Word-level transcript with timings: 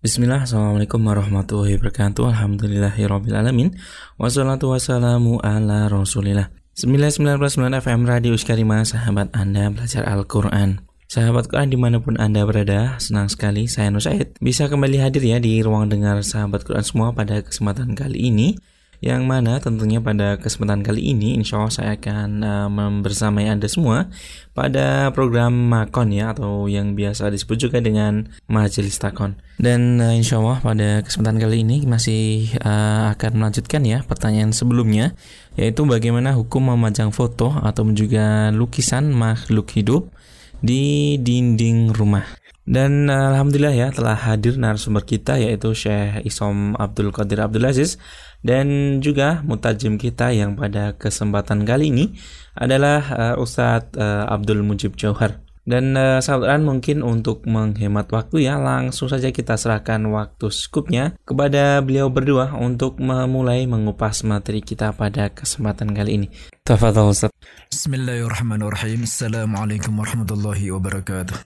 Bismillah, 0.00 0.48
Assalamualaikum 0.48 0.96
warahmatullahi 1.04 1.76
wabarakatuh. 1.76 2.32
Alhamdulillahirrabbilalamin 2.32 3.76
Wassalatu 4.16 4.72
wassalamu 4.72 5.36
ala 5.44 5.92
rasulillah. 5.92 6.48
99.9 6.72 7.36
FM 7.68 8.08
Radio 8.08 8.32
Uskarima 8.32 8.80
Sahabat 8.80 9.28
Anda 9.36 9.68
belajar 9.68 10.08
Al-Quran. 10.08 10.80
Sahabat 11.04 11.52
Quran 11.52 11.68
di 11.68 11.76
mana 11.76 12.00
pun 12.00 12.16
Anda 12.16 12.48
berada, 12.48 12.96
senang 12.96 13.28
sekali 13.28 13.68
saya 13.68 13.92
Nur 13.92 14.00
Said 14.00 14.40
bisa 14.40 14.72
kembali 14.72 15.04
hadir 15.04 15.20
ya 15.20 15.36
di 15.36 15.60
ruang 15.60 15.92
dengar 15.92 16.16
sahabat 16.24 16.64
Quran 16.64 16.80
semua 16.80 17.12
pada 17.12 17.44
kesempatan 17.44 17.92
kali 17.92 18.32
ini 18.32 18.56
yang 19.00 19.24
mana 19.24 19.56
tentunya 19.64 19.96
pada 20.04 20.36
kesempatan 20.36 20.84
kali 20.84 21.16
ini 21.16 21.40
insya 21.40 21.56
Allah 21.56 21.72
saya 21.72 21.90
akan 21.96 22.44
uh, 22.44 22.68
membersamai 22.68 23.48
Anda 23.48 23.64
semua 23.64 24.12
pada 24.52 25.08
program 25.16 25.56
Makon 25.56 26.12
ya 26.12 26.36
atau 26.36 26.68
yang 26.68 26.92
biasa 26.92 27.32
disebut 27.32 27.56
juga 27.56 27.80
dengan 27.80 28.28
Majelis 28.44 29.00
Takon. 29.00 29.40
Dan 29.56 30.04
uh, 30.04 30.12
insya 30.12 30.36
Allah 30.36 30.60
pada 30.60 30.88
kesempatan 31.00 31.40
kali 31.40 31.64
ini 31.64 31.88
masih 31.88 32.52
uh, 32.60 33.16
akan 33.16 33.40
melanjutkan 33.40 33.88
ya 33.88 34.04
pertanyaan 34.04 34.52
sebelumnya 34.52 35.16
yaitu 35.56 35.88
bagaimana 35.88 36.36
hukum 36.36 36.68
memajang 36.68 37.08
foto 37.08 37.56
atau 37.56 37.88
juga 37.96 38.52
lukisan 38.52 39.08
makhluk 39.16 39.72
hidup 39.72 40.12
di 40.60 41.16
dinding 41.16 41.96
rumah. 41.96 42.28
Dan 42.70 43.08
alhamdulillah 43.08 43.74
ya 43.74 43.88
telah 43.90 44.14
hadir 44.14 44.60
narasumber 44.60 45.02
kita 45.02 45.40
yaitu 45.40 45.72
Syekh 45.72 46.22
Isom 46.28 46.76
Abdul 46.76 47.10
Qadir 47.10 47.42
Abdul 47.42 47.66
Aziz 47.66 47.96
dan 48.40 48.98
juga 49.04 49.44
mutajim 49.44 50.00
kita 50.00 50.32
yang 50.32 50.56
pada 50.56 50.96
kesempatan 50.96 51.68
kali 51.68 51.92
ini 51.92 52.16
adalah 52.56 53.00
uh, 53.12 53.42
Ustadz 53.42 53.96
uh, 53.96 54.28
Abdul 54.28 54.64
Mujib 54.64 54.96
Jauhar. 54.96 55.40
Dan 55.60 55.94
uh, 55.94 56.18
mungkin 56.58 57.04
untuk 57.04 57.44
menghemat 57.46 58.10
waktu 58.10 58.48
ya 58.48 58.56
langsung 58.56 59.12
saja 59.12 59.28
kita 59.28 59.54
serahkan 59.54 60.02
waktu 60.08 60.48
skupnya 60.50 61.14
kepada 61.22 61.78
beliau 61.84 62.08
berdua 62.08 62.56
untuk 62.56 62.98
memulai 62.98 63.68
mengupas 63.68 64.24
materi 64.24 64.64
kita 64.64 64.90
pada 64.96 65.30
kesempatan 65.30 65.92
kali 65.92 66.24
ini. 66.24 66.28
Tafadhol 66.64 67.12
Ustaz. 67.12 67.30
Bismillahirrahmanirrahim. 67.70 69.04
Assalamualaikum 69.04 69.94
warahmatullahi 69.94 70.74
wabarakatuh. 70.74 71.36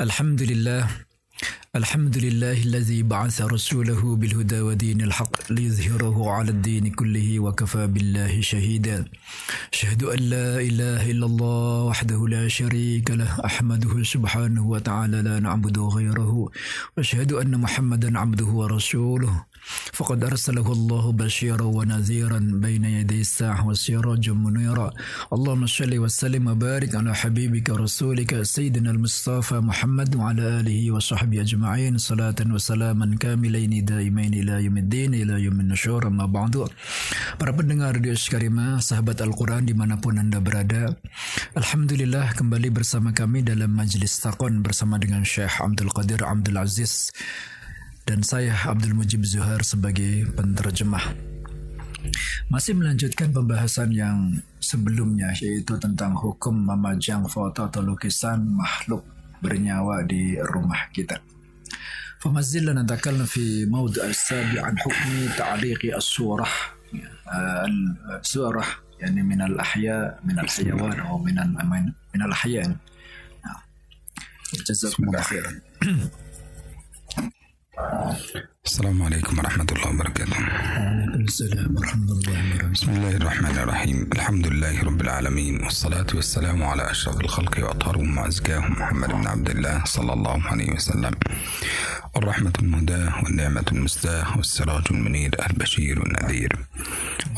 Alhamdulillah 0.00 1.07
الحمد 1.76 2.18
لله 2.18 2.62
الذي 2.62 3.02
بعث 3.02 3.42
رسوله 3.42 4.16
بالهدى 4.16 4.60
ودين 4.60 5.00
الحق 5.00 5.52
ليظهره 5.52 6.30
على 6.30 6.50
الدين 6.50 6.90
كله 6.90 7.38
وكفى 7.40 7.86
بالله 7.86 8.40
شهيدا. 8.40 9.04
أشهد 9.72 10.02
أن 10.02 10.18
لا 10.18 10.60
إله 10.60 11.10
إلا 11.10 11.26
الله 11.26 11.84
وحده 11.84 12.28
لا 12.28 12.48
شريك 12.48 13.10
له 13.10 13.44
أحمده 13.44 14.02
سبحانه 14.02 14.64
وتعالى 14.66 15.22
لا 15.22 15.40
نعبد 15.40 15.78
غيره 15.78 16.48
وأشهد 16.96 17.32
أن 17.32 17.60
محمدا 17.60 18.18
عبده 18.18 18.46
ورسوله. 18.46 19.44
فقد 19.93 20.23
أرسله 20.23 20.67
الله 20.71 21.11
بشيرا 21.11 21.63
ونذيرا 21.63 22.39
بين 22.39 22.85
يدي 22.85 23.21
الساعة 23.21 23.67
وسراجا 23.67 24.33
منيرا 24.33 24.89
اللهم 25.33 25.63
صل 25.67 25.93
وسلم 25.97 26.47
وبارك 26.47 26.95
على 26.95 27.15
حبيبك 27.15 27.69
رسولك 27.69 28.41
سيدنا 28.41 28.91
المصطفى 28.91 29.57
محمد 29.59 30.15
وعلى 30.15 30.43
آله 30.59 30.91
وصحبه 30.91 31.41
أجمعين 31.41 31.97
صلاة 31.97 32.39
وسلاما 32.55 33.15
كاملين 33.19 33.85
دائمين 33.85 34.33
إلى 34.33 34.53
يوم 34.65 34.77
الدين 34.77 35.11
إلى 35.13 35.33
يوم 35.45 35.57
النشور 35.59 36.07
أما 36.07 36.25
بعد 36.25 36.53
Para 37.39 37.49
pendengar 37.49 37.97
di 37.97 38.13
Karimah, 38.13 38.77
sahabat 38.81 39.21
Al-Quran 39.21 39.65
dimanapun 39.65 40.21
Anda 40.21 40.37
berada 40.37 40.93
Alhamdulillah 41.57 42.33
kembali 42.37 42.69
bersama 42.69 43.09
kami 43.13 43.41
dalam 43.41 43.73
Majlis 43.73 44.21
Taqon 44.21 44.61
bersama 44.61 44.97
dengan 45.01 45.25
Syekh 45.25 45.61
Abdul 45.61 45.89
Qadir 45.93 46.21
Abdul 46.21 46.61
Aziz 46.61 47.13
dan 48.07 48.19
saya 48.23 48.51
Abdul 48.53 48.95
Mujib 48.95 49.23
Zuhar 49.23 49.63
sebagai 49.63 50.27
penterjemah. 50.35 51.03
Masih 52.51 52.75
melanjutkan 52.75 53.31
pembahasan 53.31 53.95
yang 53.95 54.43
sebelumnya 54.59 55.31
yaitu 55.39 55.79
tentang 55.79 56.13
hukum 56.19 56.67
memajang 56.67 57.23
foto 57.31 57.71
atau 57.71 57.79
lukisan 57.79 58.43
makhluk 58.43 59.07
bernyawa 59.39 60.03
di 60.03 60.35
rumah 60.39 60.91
kita. 60.91 61.19
فما 62.23 62.41
زلنا 62.41 62.81
نتكلم 62.81 63.25
في 63.25 63.65
موضع 63.65 64.03
السابع 64.03 64.65
عن 64.65 64.79
حكم 64.79 65.35
تعليق 65.37 65.95
الصورة 65.95 66.47
الصورة 68.19 68.65
يعني 68.99 69.23
من 69.23 69.41
الأحياء 69.41 70.19
من 70.23 70.39
الحيوان 70.39 70.99
أو 70.99 71.17
من 71.17 71.35
من 72.15 72.21
الأحياء 72.23 72.75
جزاكم 74.67 75.03
الله 75.03 75.21
خيرا 75.21 75.51
السلام 78.64 79.02
عليكم 79.02 79.38
ورحمة 79.38 79.66
الله 79.72 79.88
وبركاته. 79.88 80.40
وعليكم 80.40 81.24
السلام 81.24 81.76
ورحمة 81.76 82.12
الله 82.12 82.30
وبركاته. 82.46 82.68
بسم 82.68 82.90
الله 82.90 83.16
الرحمن 83.16 83.58
الرحيم، 83.58 84.10
الحمد 84.12 84.46
لله 84.46 84.82
رب 84.84 85.00
العالمين 85.00 85.62
والصلاة 85.64 86.06
والسلام 86.14 86.62
على 86.62 86.90
أشرف 86.90 87.20
الخلق 87.20 87.58
وأطهرهم 87.58 88.18
وأزكاهم 88.18 88.72
محمد 88.72 89.08
بن 89.08 89.26
عبد 89.26 89.50
الله 89.50 89.84
صلى 89.84 90.12
الله 90.12 90.42
عليه 90.46 90.70
وسلم. 90.72 91.14
الرحمة 92.16 92.52
المهداة 92.62 93.24
والنعمة 93.24 93.64
المستاة 93.72 94.36
والسراج 94.36 94.84
المنير 94.90 95.30
البشير 95.50 96.06
النذير. 96.06 96.52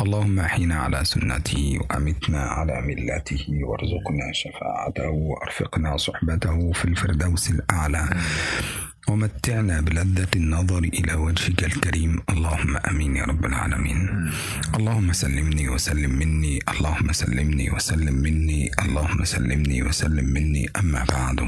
اللهم 0.00 0.40
أحينا 0.40 0.74
على 0.74 1.04
سنته 1.04 1.78
وأمتنا 1.80 2.42
على 2.42 2.80
ملته 2.82 3.44
وارزقنا 3.64 4.26
شفاعته 4.32 5.10
وأرفقنا 5.10 5.96
صحبته 5.96 6.72
في 6.72 6.84
الفردوس 6.84 7.50
الأعلى. 7.50 8.08
ومتعنا 9.10 9.80
بلذة 9.80 10.28
النظر 10.36 10.78
إلى 10.78 11.14
وجهك 11.14 11.64
الكريم. 11.64 12.22
اللهم 12.30 12.76
أمين 12.76 13.16
يا 13.16 13.24
رب 13.24 13.44
العالمين. 13.44 14.30
اللهم 14.74 15.12
سلمني 15.12 15.68
وسلم 15.68 16.10
مني. 16.18 16.58
اللهم 16.68 17.12
سلمني 17.12 17.70
وسلم 17.70 18.14
مني. 18.14 18.70
اللهم 18.82 19.24
سلمني 19.24 19.82
وسلم 19.82 20.24
مني. 20.24 20.70
أما 20.76 21.04
بعد. 21.04 21.38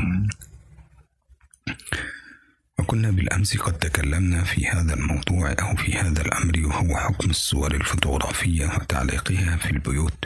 وكنا 2.79 3.11
بالأمس 3.11 3.57
قد 3.57 3.79
تكلمنا 3.79 4.45
في 4.45 4.67
هذا 4.67 4.95
الموضوع 4.95 5.55
أو 5.63 5.77
في 5.77 5.95
هذا 5.95 6.23
الأمر 6.23 6.67
وهو 6.67 6.97
حكم 6.97 7.31
الصور 7.31 7.75
الفوتوغرافية 7.75 8.67
وتعليقها 8.67 9.57
في 9.57 9.71
البيوت. 9.71 10.25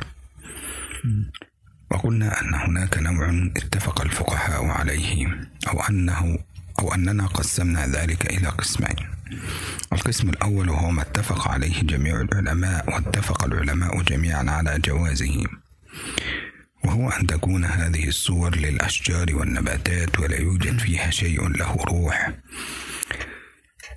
وقلنا 1.90 2.40
أن 2.40 2.54
هناك 2.54 2.98
نوع 2.98 3.50
اتفق 3.56 4.00
الفقهاء 4.00 4.64
عليه 4.64 5.40
أو 5.68 5.80
أنه 5.80 6.38
أو 6.80 6.94
أننا 6.94 7.26
قسمنا 7.26 7.86
ذلك 7.86 8.26
إلى 8.26 8.48
قسمين. 8.48 8.96
القسم 9.92 10.28
الأول 10.28 10.68
وهو 10.68 10.90
ما 10.90 11.02
اتفق 11.02 11.48
عليه 11.48 11.82
جميع 11.82 12.20
العلماء 12.20 12.94
واتفق 12.94 13.44
العلماء 13.44 14.02
جميعا 14.02 14.44
على 14.50 14.78
جوازه 14.78 15.44
وهو 16.84 17.08
أن 17.08 17.26
تكون 17.26 17.64
هذه 17.64 18.08
الصور 18.08 18.56
للأشجار 18.56 19.36
والنباتات 19.36 20.18
ولا 20.18 20.40
يوجد 20.40 20.78
فيها 20.78 21.10
شيء 21.10 21.48
له 21.48 21.76
روح. 21.88 22.30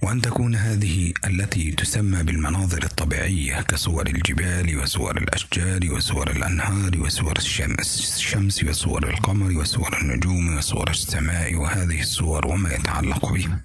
وأن 0.01 0.21
تكون 0.21 0.55
هذه 0.55 1.13
التي 1.27 1.71
تسمى 1.71 2.23
بالمناظر 2.23 2.83
الطبيعية 2.83 3.61
كصور 3.61 4.07
الجبال 4.07 4.77
وصور 4.77 5.17
الأشجار 5.17 5.79
وصور 5.91 6.31
الأنهار 6.31 6.91
وصور 7.01 7.37
الشمس 7.37 8.63
وصور 8.63 9.09
القمر 9.09 9.57
وصور 9.57 9.97
النجوم 10.01 10.57
وصور 10.57 10.89
السماء 10.89 11.55
وهذه 11.55 12.01
الصور 12.01 12.47
وما 12.47 12.73
يتعلق 12.73 13.33
بها. 13.33 13.61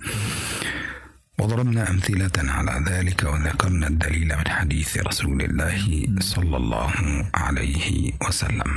وضربنا 1.38 1.90
أمثلة 1.90 2.32
على 2.52 2.84
ذلك 2.90 3.22
وذكرنا 3.22 3.86
الدليل 3.86 4.28
من 4.36 4.48
حديث 4.48 4.96
رسول 4.96 5.42
الله 5.42 6.06
صلى 6.20 6.56
الله 6.56 6.92
عليه 7.34 8.12
وسلم. 8.28 8.70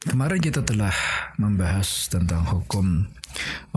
Kemarin 0.00 0.40
kita 0.40 0.64
telah 0.64 0.96
membahas 1.36 2.08
tentang 2.08 2.40
hukum 2.48 3.04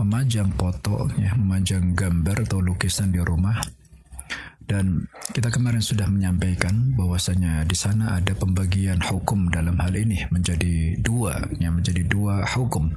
memajang 0.00 0.48
foto, 0.56 1.04
ya, 1.20 1.36
memajang 1.36 1.92
gambar 1.92 2.48
atau 2.48 2.64
lukisan 2.64 3.12
di 3.12 3.20
rumah. 3.20 3.60
Dan 4.64 5.04
kita 5.36 5.52
kemarin 5.52 5.84
sudah 5.84 6.08
menyampaikan 6.08 6.96
bahwasanya 6.96 7.68
di 7.68 7.76
sana 7.76 8.16
ada 8.16 8.32
pembagian 8.32 9.04
hukum 9.04 9.52
dalam 9.52 9.76
hal 9.76 9.92
ini 9.92 10.24
menjadi 10.32 10.96
dua, 10.96 11.44
ya, 11.60 11.68
menjadi 11.68 12.00
dua 12.08 12.40
hukum. 12.56 12.88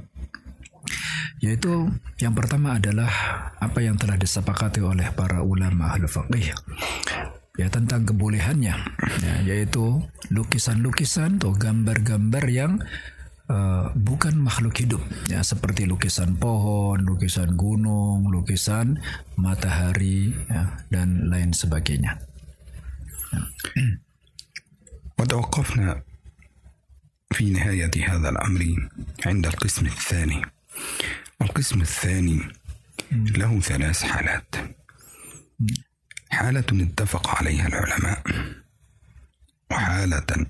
Yaitu 1.44 1.84
yang 2.24 2.32
pertama 2.32 2.80
adalah 2.80 3.12
apa 3.60 3.84
yang 3.84 4.00
telah 4.00 4.16
disepakati 4.16 4.80
oleh 4.80 5.12
para 5.12 5.44
ulama 5.44 5.92
ahli 5.92 6.08
faqih 6.08 6.56
ya 7.58 7.66
tentang 7.66 8.06
kebolehannya 8.06 8.74
ya, 9.18 9.34
yaitu 9.42 9.98
lukisan-lukisan 10.30 11.42
atau 11.42 11.50
gambar-gambar 11.58 12.46
yang 12.46 12.78
uh, 13.49 13.91
bukan 13.95 14.39
makhluk 14.39 14.75
hidup 14.79 15.01
ya 15.29 15.43
seperti 15.43 15.85
lukisan 15.85 16.35
pohon, 16.39 17.03
lukisan 17.03 17.55
gunung, 17.59 18.29
lukisan 18.29 18.99
matahari 19.35 20.33
ya, 20.49 20.79
dan 20.93 21.29
lain 21.29 21.51
sebagainya. 21.51 22.19
Ya. 23.33 23.41
وتوقفنا 25.23 26.03
في 27.33 27.49
نهاية 27.49 27.91
هذا 27.95 28.29
الأمر 28.29 28.89
عند 29.25 29.45
القسم 29.45 29.85
الثاني 29.85 30.45
القسم 31.41 31.81
الثاني 31.81 32.39
له 33.11 33.59
ثلاث 33.59 34.03
حالات 34.03 34.55
حالة 36.29 36.65
اتفق 36.71 37.35
عليها 37.37 37.67
العلماء 37.67 38.23
وحالة 39.71 40.45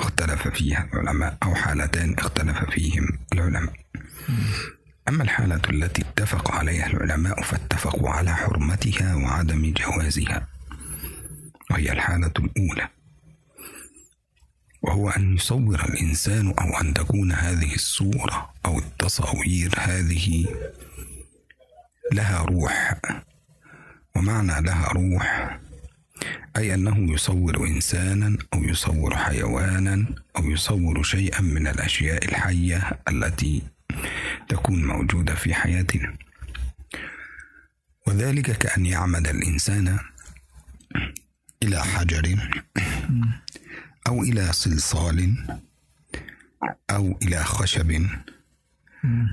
اختلف 0.00 0.48
فيها 0.48 0.88
العلماء 0.92 1.36
أو 1.42 1.54
حالتان 1.54 2.14
اختلف 2.18 2.70
فيهم 2.70 3.08
العلماء. 3.32 3.72
أما 5.08 5.22
الحالة 5.22 5.62
التي 5.70 6.02
اتفق 6.02 6.50
عليها 6.50 6.86
العلماء 6.86 7.42
فاتفقوا 7.42 8.10
على 8.10 8.34
حرمتها 8.36 9.14
وعدم 9.14 9.72
جوازها. 9.72 10.46
وهي 11.70 11.92
الحالة 11.92 12.32
الأولى. 12.38 12.88
وهو 14.82 15.10
أن 15.10 15.34
يصور 15.34 15.80
الإنسان 15.84 16.54
أو 16.58 16.80
أن 16.80 16.94
تكون 16.94 17.32
هذه 17.32 17.74
الصورة 17.74 18.52
أو 18.66 18.78
التصاوير 18.78 19.70
هذه 19.78 20.46
لها 22.12 22.42
روح. 22.42 23.00
ومعنى 24.16 24.66
لها 24.66 24.88
روح 24.88 25.60
أي 26.56 26.74
أنه 26.74 27.12
يصور 27.12 27.66
إنسانا 27.66 28.38
أو 28.54 28.64
يصور 28.64 29.16
حيوانا 29.16 30.06
أو 30.36 30.50
يصور 30.50 31.02
شيئا 31.02 31.40
من 31.40 31.66
الأشياء 31.66 32.24
الحية 32.24 32.98
التي 33.08 33.62
تكون 34.48 34.84
موجودة 34.84 35.34
في 35.34 35.54
حياتنا. 35.54 36.14
وذلك 38.06 38.58
كأن 38.58 38.86
يعمد 38.86 39.28
الإنسان 39.28 39.98
إلى 41.62 41.84
حجر 41.84 42.36
أو 44.06 44.22
إلى 44.22 44.52
صلصال 44.52 45.34
أو 46.90 47.18
إلى 47.22 47.44
خشب 47.44 48.06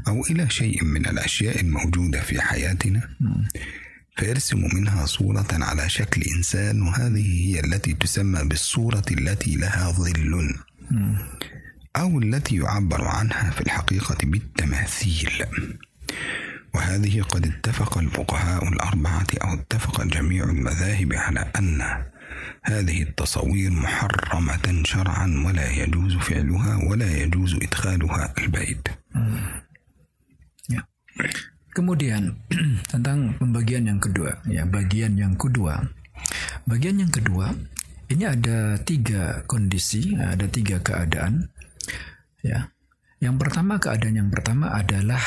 أو 0.07 0.21
إلى 0.29 0.49
شيء 0.49 0.83
من 0.83 1.05
الأشياء 1.05 1.61
الموجودة 1.61 2.21
في 2.21 2.41
حياتنا. 2.41 3.09
فيرسم 4.17 4.69
منها 4.73 5.05
صورة 5.05 5.47
على 5.51 5.89
شكل 5.89 6.21
إنسان 6.37 6.81
وهذه 6.81 7.47
هي 7.47 7.59
التي 7.59 7.93
تسمى 7.93 8.43
بالصورة 8.43 9.05
التي 9.11 9.55
لها 9.55 9.91
ظل. 9.91 10.55
أو 11.95 12.19
التي 12.19 12.55
يعبر 12.55 13.07
عنها 13.07 13.49
في 13.49 13.61
الحقيقة 13.61 14.17
بالتماثيل. 14.23 15.45
وهذه 16.73 17.21
قد 17.21 17.45
اتفق 17.47 17.97
الفقهاء 17.97 18.67
الأربعة 18.67 19.27
أو 19.43 19.53
اتفق 19.53 20.03
جميع 20.03 20.43
المذاهب 20.43 21.13
على 21.13 21.51
أن 21.59 22.05
هذه 22.63 23.01
التصاوير 23.01 23.71
محرمة 23.71 24.83
شرعا 24.83 25.43
ولا 25.45 25.71
يجوز 25.71 26.15
فعلها 26.15 26.75
ولا 26.89 27.17
يجوز 27.17 27.55
إدخالها 27.55 28.33
البيت. 28.37 28.87
Kemudian 31.77 32.33
tentang 32.91 33.37
pembagian 33.37 33.85
yang 33.85 34.01
kedua, 34.01 34.41
ya 34.49 34.65
bagian 34.65 35.13
yang 35.13 35.37
kedua. 35.37 35.77
Bagian 36.65 36.97
yang 36.97 37.13
kedua 37.13 37.53
ini 38.09 38.25
ada 38.25 38.81
tiga 38.81 39.45
kondisi, 39.45 40.17
ada 40.17 40.49
tiga 40.49 40.81
keadaan. 40.81 41.53
Ya, 42.41 42.73
yang 43.21 43.37
pertama 43.37 43.77
keadaan 43.77 44.17
yang 44.25 44.29
pertama 44.33 44.73
adalah 44.73 45.21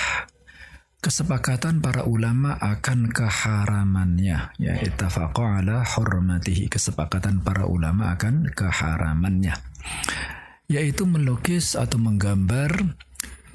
kesepakatan 1.01 1.81
para 1.81 2.05
ulama 2.05 2.61
akan 2.61 3.09
keharamannya 3.09 4.53
ya 4.61 4.75
ittafaqu 4.85 5.41
ala 5.41 5.81
hurmatihi 5.81 6.69
kesepakatan 6.69 7.41
para 7.41 7.65
ulama 7.65 8.13
akan 8.13 8.53
keharamannya 8.53 9.57
yaitu 10.69 11.09
melukis 11.09 11.73
atau 11.73 11.97
menggambar 11.97 13.01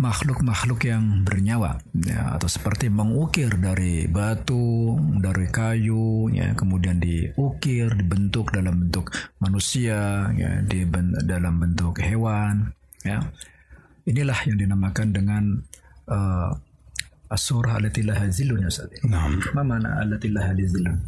makhluk-makhluk 0.01 0.81
yang 0.89 1.29
bernyawa 1.29 1.77
ya, 1.93 2.41
atau 2.41 2.49
seperti 2.49 2.89
mengukir 2.89 3.53
dari 3.61 4.09
batu, 4.09 4.97
dari 5.21 5.45
kayu, 5.53 6.33
ya, 6.33 6.57
kemudian 6.57 6.97
diukir, 6.97 7.93
dibentuk 7.93 8.49
dalam 8.49 8.89
bentuk 8.89 9.13
manusia, 9.45 10.33
ya, 10.33 10.65
di 10.65 10.89
ben, 10.89 11.13
dalam 11.29 11.61
bentuk 11.61 12.01
hewan, 12.01 12.73
ya. 13.05 13.21
Inilah 14.09 14.41
yang 14.49 14.57
dinamakan 14.57 15.09
dengan 15.13 15.45
uh, 16.09 16.57
as-surah 17.31 17.79
allati 17.79 18.03
laha 18.03 18.27
zillun 18.33 18.65
ya 18.65 18.73
Ustaz. 18.73 18.91
نعم 19.05 19.55
Ma 19.55 19.63
mana 19.63 20.03
allati 20.03 20.29
laha 20.33 20.57
zillun? 20.57 20.99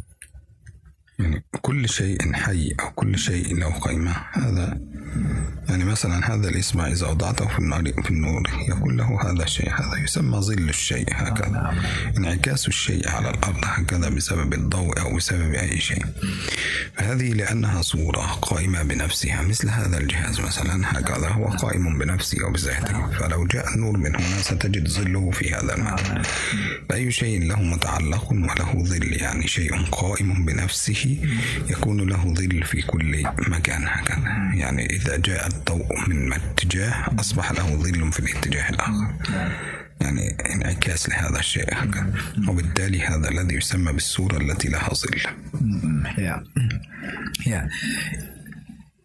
يعني 1.19 1.43
كل 1.61 1.89
شيء 1.89 2.33
حي 2.33 2.73
أو 2.79 2.89
كل 2.97 3.17
شيء 3.17 3.57
له 3.59 3.79
قيمة 3.79 4.15
هذا 4.33 4.81
يعني 5.68 5.84
مثلا 5.84 6.34
هذا 6.34 6.48
الاسم 6.48 6.80
إذا 6.80 7.06
وضعته 7.06 7.46
في 7.48 7.58
النار 7.58 7.92
في 8.04 8.10
النور 8.10 8.42
يقول 8.68 8.98
له 8.98 9.18
هذا 9.22 9.42
الشيء 9.42 9.70
هذا 9.70 10.02
يسمى 10.04 10.38
ظل 10.38 10.68
الشيء 10.68 11.06
هكذا. 11.12 11.74
انعكاس 12.18 12.68
الشيء 12.68 13.08
على 13.08 13.30
الأرض 13.30 13.58
هكذا 13.64 14.08
بسبب 14.08 14.54
الضوء 14.54 15.00
أو 15.00 15.16
بسبب 15.16 15.54
أي 15.54 15.80
شيء. 15.80 16.04
فهذه 16.96 17.32
لأنها 17.32 17.82
صورة 17.82 18.26
قائمة 18.42 18.82
بنفسها 18.82 19.42
مثل 19.42 19.68
هذا 19.68 19.98
الجهاز 19.98 20.40
مثلا 20.40 20.98
هكذا 20.98 21.28
هو 21.28 21.44
قائم 21.44 21.98
بنفسه 21.98 22.46
وبذاته 22.46 23.10
فلو 23.10 23.46
جاء 23.46 23.74
النور 23.74 23.96
من 23.96 24.16
هنا 24.16 24.42
ستجد 24.42 24.88
ظله 24.88 25.30
في 25.30 25.54
هذا 25.54 25.74
المكان. 25.74 26.22
فأي 26.88 27.10
شيء 27.10 27.44
له 27.48 27.62
متعلق 27.62 28.32
وله 28.32 28.84
ظل 28.84 29.12
يعني 29.12 29.48
شيء 29.48 29.82
قائم 29.84 30.44
بنفسه 30.44 31.16
يكون 31.70 32.08
له 32.10 32.34
ظل 32.34 32.62
في 32.62 32.82
كل 32.82 33.24
مكان 33.48 33.84
هكذا. 33.86 34.50
يعني 34.54 34.86
إذا 34.96 35.07
جاء 35.16 35.46
الضوء 35.46 36.08
من 36.08 36.32
اتجاه 36.32 37.06
أصبح 37.20 37.52
له 37.52 37.74
ظل 37.74 38.12
في 38.12 38.20
الاتجاه 38.20 38.68
الآخر 38.70 39.14
يعني 40.00 40.36
انعكاس 40.54 41.08
لهذا 41.08 41.38
الشيء 41.38 41.74
وبالتالي 42.48 43.00
هذا 43.02 43.28
الذي 43.28 43.54
يسمى 43.54 43.92
بالصورة 43.92 44.36
التي 44.36 44.68
لها 44.68 44.94
ظل. 44.94 45.20
Ya. 47.46 47.60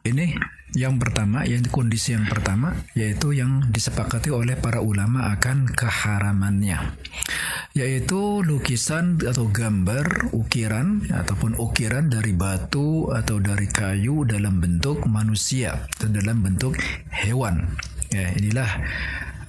Ini 0.04 0.28
yang 0.74 0.98
pertama, 0.98 1.46
yang 1.46 1.62
kondisi 1.70 2.18
yang 2.18 2.26
pertama 2.26 2.74
yaitu 2.98 3.34
yang 3.38 3.70
disepakati 3.70 4.34
oleh 4.34 4.58
para 4.58 4.82
ulama 4.82 5.30
akan 5.38 5.70
keharamannya. 5.70 6.98
Yaitu 7.78 8.42
lukisan 8.46 9.22
atau 9.22 9.50
gambar 9.50 10.34
ukiran 10.34 11.10
ataupun 11.10 11.58
ukiran 11.58 12.10
dari 12.10 12.34
batu 12.34 13.10
atau 13.14 13.38
dari 13.38 13.70
kayu 13.70 14.26
dalam 14.26 14.62
bentuk 14.62 15.06
manusia 15.06 15.86
atau 15.98 16.10
dalam 16.10 16.42
bentuk 16.42 16.78
hewan. 17.10 17.70
Ya, 18.14 18.30
inilah 18.38 18.70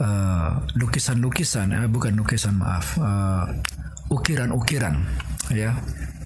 uh, 0.01 0.65
lukisan-lukisan, 0.77 1.77
eh, 1.77 1.89
bukan 1.89 2.17
lukisan 2.17 2.57
maaf, 2.57 2.97
uh, 2.97 3.45
ukiran-ukiran 4.09 5.05
ya 5.53 5.77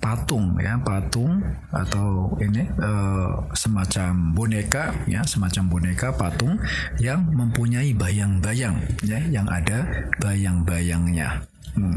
patung 0.08 0.56
ya 0.56 0.80
patung 0.80 1.44
atau 1.68 2.32
ini 2.40 2.64
eh, 2.64 3.30
semacam 3.52 4.32
boneka 4.32 4.96
ya 5.04 5.20
semacam 5.28 5.68
boneka 5.68 6.16
patung 6.16 6.56
yang 6.96 7.28
mempunyai 7.28 7.92
bayang-bayang 7.92 8.80
ya 9.04 9.20
yang 9.28 9.44
ada 9.52 9.84
bayang-bayangnya 10.16 11.44
Hmm. 11.78 11.94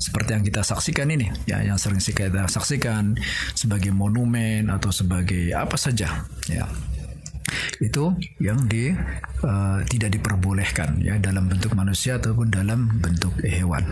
Seperti 0.00 0.30
yang 0.32 0.44
kita 0.46 0.64
saksikan 0.64 1.12
ini, 1.12 1.28
ya, 1.44 1.60
yang 1.60 1.76
sering 1.76 2.00
kita 2.00 2.48
saksikan 2.48 3.12
sebagai 3.52 3.92
monumen 3.92 4.72
atau 4.72 4.88
sebagai 4.88 5.52
apa 5.52 5.76
saja, 5.76 6.24
ya, 6.48 6.64
itu 7.76 8.16
yang 8.40 8.64
di 8.64 8.96
eh, 9.44 9.78
tidak 9.92 10.16
diperbolehkan, 10.16 10.96
ya, 11.04 11.20
dalam 11.20 11.44
bentuk 11.44 11.76
manusia 11.76 12.16
ataupun 12.16 12.48
dalam 12.48 12.88
bentuk 13.04 13.36
hewan. 13.44 13.84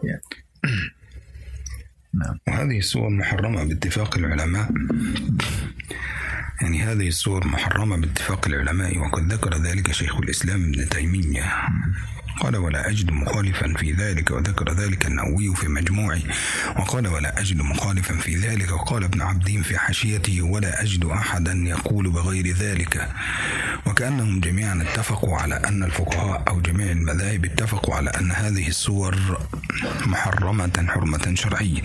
Ya. 0.00 0.16
وهذه 2.48 2.78
الصور 2.78 3.10
محرمة 3.10 3.64
باتفاق 3.64 4.18
العلماء. 4.18 4.70
يعني 6.62 6.82
هذه 6.82 7.08
الصور 7.08 7.46
محرمة 7.46 7.96
باتفاق 7.96 8.48
العلماء 8.48 8.98
وقد 8.98 9.32
ذكر 9.32 9.62
ذلك 9.62 9.92
شيخ 9.92 10.16
الإسلام 10.16 10.64
ابن 10.64 10.88
تيمية. 10.88 11.52
قال 12.40 12.56
ولا 12.56 12.90
أجد 12.90 13.10
مخالفا 13.10 13.74
في 13.78 13.92
ذلك 13.92 14.30
وذكر 14.30 14.72
ذلك 14.72 15.06
النووي 15.06 15.56
في 15.56 15.68
مجموعه. 15.68 16.20
وقال 16.78 17.06
ولا 17.08 17.40
أجد 17.40 17.62
مخالفا 17.62 18.16
في 18.16 18.36
ذلك. 18.36 18.72
وقال 18.72 19.04
ابن 19.04 19.22
عبدين 19.22 19.62
في 19.62 19.78
حاشيته 19.78 20.42
ولا 20.42 20.82
أجد 20.82 21.04
أحدا 21.04 21.52
يقول 21.52 22.10
بغير 22.10 22.46
ذلك. 22.52 23.08
وكأنهم 23.86 24.40
جميعا 24.40 24.82
اتفقوا 24.82 25.36
على 25.36 25.54
أن 25.54 25.82
الفقهاء 25.82 26.44
أو 26.48 26.60
جميع 26.60 26.90
المذاهب 26.90 27.44
اتفقوا 27.44 27.94
على 27.94 28.10
أن 28.10 28.32
هذه 28.32 28.68
الصور 28.68 29.38
محرمة 30.06 30.86
حرمة 30.88 31.34
شرعية. 31.34 31.82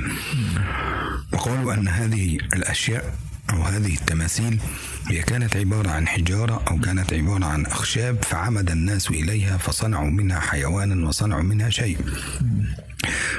وقالوا 1.34 1.74
أن 1.74 1.88
هذه 1.88 2.38
الأشياء 2.54 3.16
أو 3.52 3.64
هذه 3.64 3.94
التماثيل 3.94 4.60
هي 5.08 5.22
كانت 5.22 5.56
عبارة 5.56 5.90
عن 5.90 6.08
حجارة 6.08 6.64
أو 6.72 6.80
كانت 6.80 7.14
عبارة 7.14 7.46
عن 7.46 7.66
أخشاب 7.66 8.24
فعمد 8.24 8.72
الناس 8.72 9.10
إليها 9.10 9.58
فصنعوا 9.58 10.10
منها 10.10 10.40
حيوانا 10.40 11.08
وصنعوا 11.08 11.44
منها 11.44 11.70
شيء. 11.70 11.98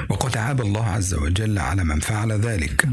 وقد 0.09 0.37
عاب 0.37 0.61
الله 0.61 0.85
عز 0.85 1.13
وجل 1.13 1.59
على 1.59 1.83
من 1.83 1.99
فعل 1.99 2.31
ذلك. 2.31 2.87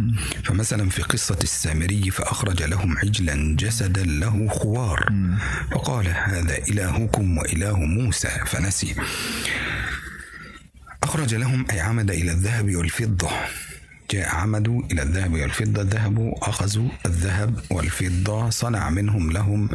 فمثلا 0.45 0.89
في 0.89 1.03
قصة 1.03 1.39
السامري 1.43 2.11
فأخرج 2.11 2.63
لهم 2.63 2.99
عجلا 2.99 3.57
جسدا 3.57 4.03
له 4.03 4.49
خوار. 4.49 5.13
فقال 5.71 6.09
هذا 6.09 6.59
إلهكم 6.59 7.39
وإله 7.39 7.77
موسى 7.77 8.31
فنسي. 8.47 8.95
فأخرج 11.03 11.35
لهم 11.35 11.67
أي 11.71 11.81
عمد 11.81 12.11
إلى 12.11 12.33
الذهب 12.33 12.77
والفضة. 12.77 13.31
عمدوا 14.15 14.83
إلى 14.93 15.03
الذهب 15.03 15.33
والفضة. 15.33 15.83
ذهبوا 15.83 16.49
أخذوا 16.49 16.89
الذهب 17.07 17.61
والفضة 17.71 18.51
صنع 18.51 18.91
منهم 18.91 19.33
لهم 19.33 19.69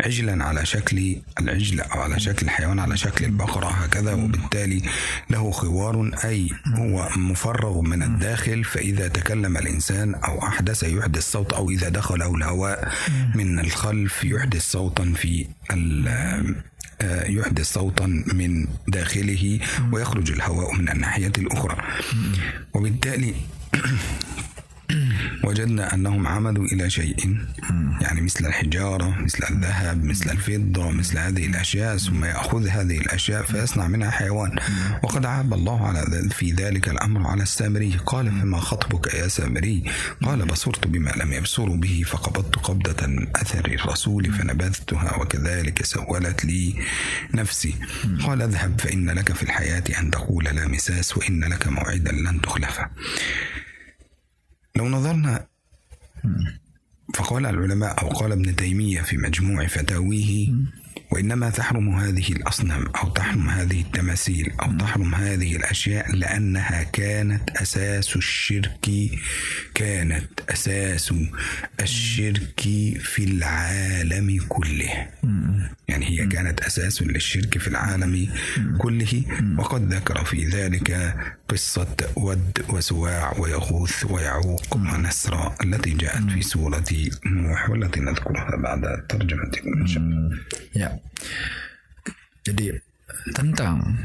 عجلا 0.00 0.44
على 0.44 0.66
شكل 0.66 1.16
العجل 1.40 1.80
أو 1.80 2.00
على 2.00 2.20
شكل 2.20 2.46
الحيوان 2.46 2.78
على 2.78 2.96
شكل 2.96 3.24
البقرة 3.24 3.66
هكذا. 3.66 4.12
وبالتالي 4.12 4.82
له 5.30 5.50
خوار 5.50 6.10
أي 6.24 6.48
هو 6.76 7.08
مفرغ 7.16 7.80
من 7.80 8.02
الداخل. 8.02 8.64
فإذا 8.64 9.08
تكلم 9.08 9.56
الإنسان 9.56 10.14
أو 10.14 10.46
أحدث 10.46 10.82
يحدث 10.82 11.32
صوت 11.32 11.52
أو 11.52 11.70
إذا 11.70 11.88
دخله 11.88 12.34
الهواء 12.34 12.92
من 13.34 13.58
الخلف 13.58 14.24
يحدث 14.24 14.70
صوتا 14.70 15.12
في 15.16 15.46
يحدث 17.28 17.72
صوتا 17.72 18.06
من 18.34 18.66
داخله 18.88 19.60
ويخرج 19.92 20.30
الهواء 20.30 20.74
من 20.74 20.88
الناحية 20.88 21.32
الأخرى. 21.38 21.76
وبالتالي 22.74 23.34
وجدنا 25.44 25.94
أنهم 25.94 26.26
عمدوا 26.26 26.64
إلى 26.64 26.90
شيء 26.90 27.36
يعني 28.00 28.20
مثل 28.20 28.46
الحجارة 28.46 29.22
مثل 29.22 29.44
الذهب 29.50 30.04
مثل 30.04 30.30
الفضة 30.30 30.90
مثل 30.90 31.18
هذه 31.18 31.46
الأشياء 31.46 31.96
ثم 31.96 32.24
يأخذ 32.24 32.68
هذه 32.68 32.98
الأشياء 32.98 33.42
فيصنع 33.42 33.88
منها 33.88 34.10
حيوان. 34.10 34.56
وقد 35.02 35.26
عاب 35.26 35.54
الله 35.54 35.86
على 35.86 36.28
في 36.30 36.52
ذلك 36.52 36.88
الأمر 36.88 37.26
على 37.26 37.42
السامري. 37.42 37.96
قال 38.06 38.30
فما 38.30 38.60
خطبك 38.60 39.14
يا 39.14 39.28
سامري؟ 39.28 39.82
قال 40.22 40.46
بصرت 40.46 40.86
بما 40.86 41.10
لم 41.10 41.32
يبصروا 41.32 41.76
به 41.76 42.02
فقبضت 42.06 42.56
قبضة 42.56 43.06
من 43.06 43.26
أثر 43.36 43.64
الرسول 43.66 44.32
فنبذتها 44.32 45.16
وكذلك 45.16 45.84
سولت 45.84 46.44
لي 46.44 46.74
نفسي. 47.34 47.74
قال 48.26 48.42
اذهب 48.42 48.80
فإن 48.80 49.10
لك 49.10 49.32
في 49.32 49.42
الحياة 49.42 49.84
أن 49.98 50.10
تقول 50.10 50.44
لا 50.44 50.68
مساس 50.68 51.16
وإن 51.16 51.44
لك 51.44 51.68
موعدا 51.68 52.12
لن 52.12 52.40
تخلفه. 52.40 52.90
لو 54.76 54.88
نظرنا 54.88 55.46
فقال 57.14 57.46
العلماء 57.46 58.02
أو 58.02 58.08
قال 58.08 58.32
ابن 58.32 58.56
تيمية 58.56 59.00
في 59.02 59.16
مجموع 59.16 59.66
فتاويه 59.66 60.48
وإنما 61.10 61.50
تحرم 61.50 61.88
هذه 61.94 62.32
الأصنام 62.32 62.86
أو 62.86 63.08
تحرم 63.08 63.48
هذه 63.48 63.80
التماثيل 63.80 64.52
أو 64.60 64.72
تحرم 64.78 65.14
هذه 65.14 65.56
الأشياء 65.56 66.12
لأنها 66.16 66.82
كانت 66.82 67.50
أساس 67.50 68.16
الشرك 68.16 68.90
كانت 69.74 70.40
أساس 70.50 71.14
الشرك 71.82 72.60
في 73.00 73.24
العالم 73.24 74.38
كله. 74.48 75.08
يعني 75.92 76.04
هي 76.10 76.26
كانت 76.26 76.60
أساس 76.60 77.02
للشرك 77.02 77.58
في 77.58 77.68
العالم 77.68 78.28
كله 78.78 79.22
وقد 79.58 79.94
ذكر 79.94 80.24
في 80.24 80.44
ذلك 80.48 80.88
قصة 81.48 81.96
ود 82.16 82.64
وسواع 82.68 83.38
ويغوث 83.38 84.04
ويعوق 84.10 84.76
ونسرى 84.76 85.44
التي 85.64 85.90
جاءت 85.90 86.30
في 86.30 86.42
سورة 86.42 86.90
نوح 87.26 87.70
والتي 87.70 88.00
نذكرها 88.00 88.56
بعد 88.56 89.06
ترجمتكم 89.08 89.72
إن 89.80 89.86
شاء 89.86 90.02
الله. 90.02 90.22
Ya. 90.72 90.88
Jadi 92.48 92.66
tentang 93.32 94.02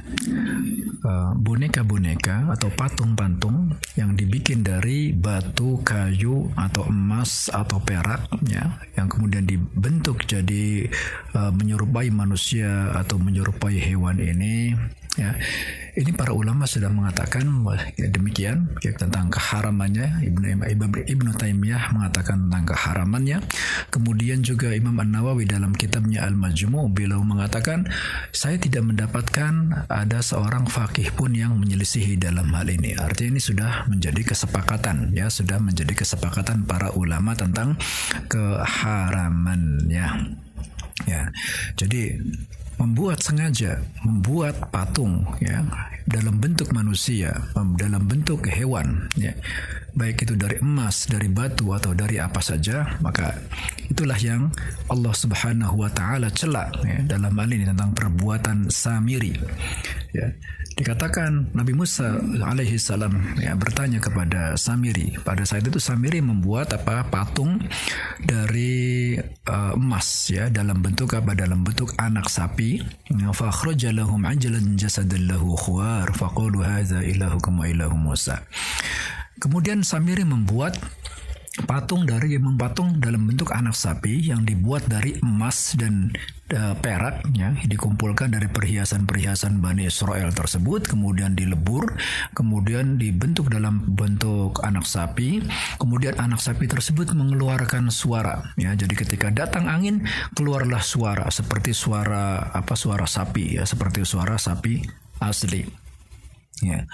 boneka-boneka 1.42 2.52
uh, 2.52 2.54
atau 2.54 2.70
patung-patung 2.74 3.74
yang 3.98 4.14
dibikin 4.14 4.62
dari 4.62 5.10
batu, 5.16 5.82
kayu 5.82 6.54
atau 6.54 6.86
emas 6.90 7.50
atau 7.50 7.82
perak 7.82 8.30
ya 8.46 8.78
yang 8.94 9.10
kemudian 9.10 9.48
dibentuk 9.48 10.26
jadi 10.30 10.86
uh, 11.34 11.50
menyerupai 11.54 12.14
manusia 12.14 12.94
atau 12.94 13.18
menyerupai 13.18 13.78
hewan 13.82 14.22
ini 14.22 14.78
ya. 15.18 15.34
Ini 15.98 16.14
para 16.14 16.30
ulama 16.30 16.70
sudah 16.70 16.94
mengatakan 16.94 17.42
ya, 17.98 18.06
demikian 18.14 18.70
ya, 18.86 18.94
tentang 18.94 19.34
keharamannya. 19.34 20.30
Ibnu 20.30 20.62
Ibnu 21.10 21.30
Taimiyah 21.34 21.90
mengatakan 21.90 22.46
tentang 22.46 22.70
keharamannya. 22.70 23.42
Kemudian 23.90 24.46
juga 24.46 24.78
Imam 24.78 24.94
An 25.02 25.10
Nawawi 25.10 25.50
dalam 25.50 25.74
kitabnya 25.74 26.22
Al 26.22 26.38
Majmu 26.38 26.94
beliau 26.94 27.26
mengatakan 27.26 27.90
saya 28.30 28.62
tidak 28.62 28.86
mendapatkan 28.86 29.90
ada 29.90 30.22
seorang 30.22 30.70
fakih 30.70 31.10
pun 31.18 31.34
yang 31.34 31.58
menyelisihi 31.58 32.22
dalam 32.22 32.54
hal 32.54 32.70
ini. 32.70 32.94
Artinya 32.94 33.34
ini 33.34 33.42
sudah 33.42 33.90
menjadi 33.90 34.22
kesepakatan 34.22 35.18
ya 35.18 35.34
sudah 35.34 35.58
menjadi 35.58 35.98
kesepakatan 35.98 36.70
para 36.70 36.94
ulama 36.94 37.34
tentang 37.34 37.74
keharamannya. 38.30 40.38
Ya. 41.10 41.34
Jadi 41.74 42.22
membuat 42.78 43.22
sengaja 43.26 43.82
membuat 44.06 44.70
patung 44.70 45.26
ya 45.42 45.66
dalam 46.08 46.40
bentuk 46.40 46.72
manusia 46.72 47.36
dalam 47.76 48.08
bentuk 48.08 48.48
hewan 48.48 49.12
ya. 49.20 49.34
Baik 49.98 50.30
itu 50.30 50.38
dari 50.38 50.62
emas 50.62 51.10
dari 51.10 51.26
batu 51.26 51.74
atau 51.74 51.90
dari 51.98 52.22
apa 52.22 52.38
saja 52.38 52.86
maka 53.02 53.34
itulah 53.90 54.18
yang 54.22 54.54
Allah 54.94 55.10
Subhanahu 55.10 55.74
wa 55.82 55.90
taala 55.90 56.30
celak 56.30 56.86
ya, 56.86 57.02
dalam 57.18 57.34
hal 57.34 57.50
ini 57.50 57.66
tentang 57.66 57.98
perbuatan 57.98 58.70
samiri 58.70 59.34
ya 60.14 60.30
Dikatakan 60.78 61.58
Nabi 61.58 61.74
Musa 61.74 62.22
alaihi 62.22 62.78
salam 62.78 63.18
ya 63.42 63.58
bertanya 63.58 63.98
kepada 63.98 64.54
Samiri. 64.54 65.18
Pada 65.26 65.42
saat 65.42 65.66
itu 65.66 65.82
Samiri 65.82 66.22
membuat 66.22 66.70
apa 66.70 67.02
patung 67.10 67.58
dari 68.22 69.18
uh, 69.50 69.74
emas 69.74 70.30
ya 70.30 70.54
dalam 70.54 70.86
bentuk 70.86 71.18
apa 71.18 71.34
dalam 71.34 71.66
bentuk 71.66 71.98
anak 71.98 72.30
sapi. 72.30 72.86
Fa 73.34 73.50
akhraja 73.50 73.90
lahum 73.90 74.22
ajlan 74.22 74.78
jasadan 74.78 75.26
lahu 75.26 75.58
khuwar 75.58 76.14
faqulu 76.14 76.62
hadza 76.62 77.02
ilahukum 77.02 77.58
wa 77.58 77.66
ilahu 77.66 77.98
Musa. 77.98 78.46
Kemudian 79.42 79.82
Samiri 79.82 80.30
membuat 80.30 80.78
patung 81.66 82.06
dari 82.06 82.38
patung 82.60 83.02
dalam 83.02 83.26
bentuk 83.26 83.50
anak 83.50 83.74
sapi 83.74 84.22
yang 84.22 84.46
dibuat 84.46 84.86
dari 84.86 85.18
emas 85.24 85.74
dan 85.74 86.14
uh, 86.54 86.78
perak 86.78 87.26
ya 87.34 87.56
dikumpulkan 87.66 88.30
dari 88.30 88.46
perhiasan-perhiasan 88.52 89.58
Bani 89.58 89.90
Israel 89.90 90.30
tersebut 90.36 90.86
kemudian 90.86 91.34
dilebur 91.34 91.98
kemudian 92.38 93.02
dibentuk 93.02 93.50
dalam 93.50 93.82
bentuk 93.98 94.62
anak 94.62 94.86
sapi. 94.86 95.42
Kemudian 95.82 96.20
anak 96.20 96.44
sapi 96.44 96.68
tersebut 96.68 97.14
mengeluarkan 97.16 97.90
suara 97.90 98.54
ya. 98.60 98.76
Jadi 98.76 98.94
ketika 98.94 99.34
datang 99.34 99.66
angin 99.72 100.06
keluarlah 100.36 100.84
suara 100.84 101.30
seperti 101.32 101.72
suara 101.72 102.52
apa 102.52 102.76
suara 102.76 103.08
sapi 103.08 103.58
ya 103.58 103.64
seperti 103.64 104.04
suara 104.04 104.36
sapi 104.36 104.82
asli 105.22 105.66
ya 106.62 106.86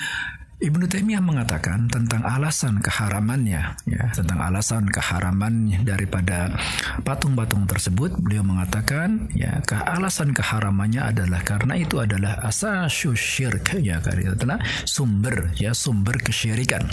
Ibnu 0.63 0.88
Taimiyah 0.88 1.20
mengatakan 1.20 1.91
tentang 1.91 2.24
alasan 2.24 2.79
keharamannya, 2.79 3.75
ya, 3.84 4.03
tentang 4.15 4.39
alasan 4.39 4.88
keharaman 4.88 5.84
daripada 5.84 6.55
patung-patung 7.03 7.67
tersebut. 7.67 8.15
Beliau 8.24 8.48
mengatakan, 8.48 9.27
ya, 9.36 9.60
ke 9.67 9.75
alasan 9.75 10.32
keharamannya 10.32 11.03
adalah 11.03 11.43
karena 11.43 11.75
itu 11.75 12.00
adalah 12.00 12.39
asas 12.48 12.96
syirk, 12.96 13.75
ya, 13.84 14.00
karena 14.00 14.55
sumber, 14.88 15.51
ya, 15.60 15.75
sumber 15.75 16.15
kesyirikan. 16.24 16.88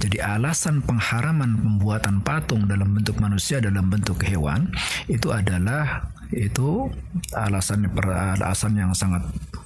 Jadi 0.00 0.16
alasan 0.24 0.80
pengharaman 0.80 1.60
pembuatan 1.60 2.24
patung 2.24 2.64
dalam 2.64 2.96
bentuk 2.96 3.20
manusia 3.20 3.60
dalam 3.60 3.92
bentuk 3.92 4.24
hewan 4.24 4.72
itu 5.12 5.28
adalah 5.28 6.08
itu 6.32 6.88
alasan 7.36 7.86
alasan 7.92 8.72
yang 8.74 8.92
sangat 8.96 9.22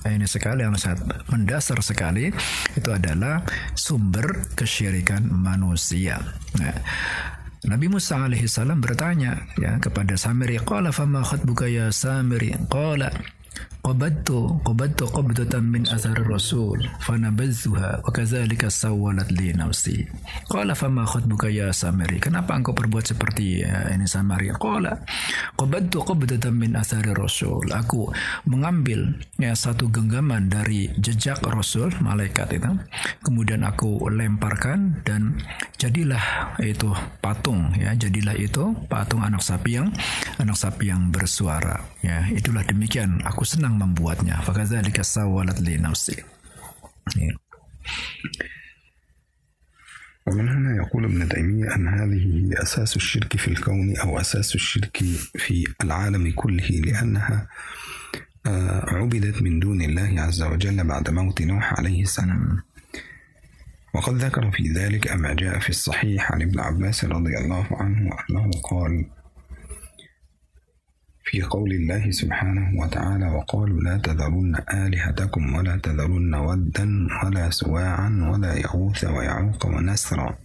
ini 0.06 0.26
sekali 0.26 0.62
yang 0.62 0.74
sangat 0.78 1.02
mendasar 1.30 1.78
sekali 1.82 2.30
itu 2.74 2.90
adalah 2.90 3.42
sumber 3.74 4.50
kesyirikan 4.54 5.26
manusia. 5.30 6.18
Nah, 6.58 6.76
Nabi 7.66 7.90
Musa 7.90 8.22
alaihi 8.22 8.46
salam 8.46 8.78
bertanya 8.78 9.42
ya 9.58 9.82
kepada 9.82 10.14
Samiri, 10.14 10.62
"Qala 10.62 10.94
fama 10.94 11.26
khatbuka 11.26 11.66
ya 11.66 11.90
Samiri?" 11.90 12.54
Qala 12.70 13.10
قبضت 13.85 14.29
قبضت 14.65 15.03
قبضة 15.03 15.53
من 15.59 15.89
أثر 15.89 16.17
الرسول 16.21 16.79
فنبذتها 17.01 18.01
وكذلك 18.07 18.67
سولت 18.67 19.29
لي 19.31 19.53
نفسي 19.53 20.07
قال 20.49 20.69
فما 20.75 21.05
خطبك 21.05 21.43
يا 21.43 21.73
سامري 21.73 22.21
kenapa 22.21 22.53
engkau 22.53 22.77
berbuat 22.77 23.09
seperti 23.09 23.65
ya, 23.65 23.89
ini 23.89 24.05
Samari 24.05 24.53
qala 24.53 25.01
qabadtu 25.57 26.05
qabdatan 26.05 26.53
min 26.53 26.77
athari 26.77 27.11
rasul 27.17 27.65
aku 27.73 28.13
mengambil 28.45 29.17
ya 29.41 29.57
satu 29.57 29.89
genggaman 29.89 30.47
dari 30.47 30.93
jejak 31.01 31.41
rasul 31.49 31.89
malaikat 32.05 32.61
itu 32.61 32.71
kemudian 33.25 33.65
aku 33.65 34.05
lemparkan 34.13 35.01
dan 35.01 35.41
jadilah 35.81 36.53
itu 36.61 36.93
patung 37.19 37.73
ya 37.73 37.97
jadilah 37.97 38.37
itu 38.37 38.77
patung 38.85 39.25
anak 39.25 39.41
sapi 39.41 39.81
yang 39.81 39.89
anak 40.37 40.55
sapi 40.55 40.93
yang 40.93 41.09
bersuara 41.09 41.81
ya 42.05 42.29
itulah 42.29 42.61
demikian 42.61 43.19
aku 43.25 43.41
senang 43.41 43.74
membuatnya. 43.76 44.42
Fakadzalika 44.42 45.04
sawalat 45.04 45.60
li 45.60 45.78
nafsi. 45.78 46.16
ومن 50.26 50.48
هنا 50.48 50.76
يقول 50.76 51.04
ابن 51.04 51.28
تيمية 51.28 51.74
أن 51.74 51.88
هذه 51.88 52.22
هي 52.34 52.62
أساس 52.62 52.96
الشرك 52.96 53.36
في 53.36 53.48
الكون 53.48 53.96
أو 53.96 54.20
أساس 54.20 54.54
الشرك 54.54 54.96
في 55.36 55.64
العالم 55.84 56.32
كله 56.34 56.68
لأنها 56.68 57.48
عبدت 58.86 59.42
من 59.42 59.60
دون 59.60 59.82
الله 59.82 60.20
عز 60.22 60.42
وجل 60.42 60.84
بعد 60.84 61.10
موت 61.10 61.42
نوح 61.42 61.74
عليه 61.78 62.02
السلام 62.02 62.62
وقد 63.94 64.14
ذكر 64.14 64.50
في 64.50 64.68
ذلك 64.72 65.12
ما 65.12 65.34
جاء 65.34 65.58
في 65.58 65.70
الصحيح 65.70 66.32
عن 66.32 66.42
ابن 66.42 66.60
عباس 66.60 67.04
رضي 67.04 67.38
الله 67.38 67.66
عنه 67.70 68.10
أنه 68.30 68.50
قال 68.64 69.04
في 71.28 71.42
قول 71.42 71.72
الله 71.72 72.10
سبحانه 72.10 72.80
وتعالى 72.80 73.26
وقالوا 73.28 73.80
لا 73.80 73.98
تذرن 73.98 74.56
آلهتكم 74.74 75.54
ولا 75.54 75.76
تذرن 75.76 76.34
ودا 76.34 77.06
ولا 77.24 77.50
سواعا 77.50 78.30
ولا 78.30 78.54
يغوث 78.54 79.04
ويعوق 79.04 79.66
ونسرا. 79.66 80.38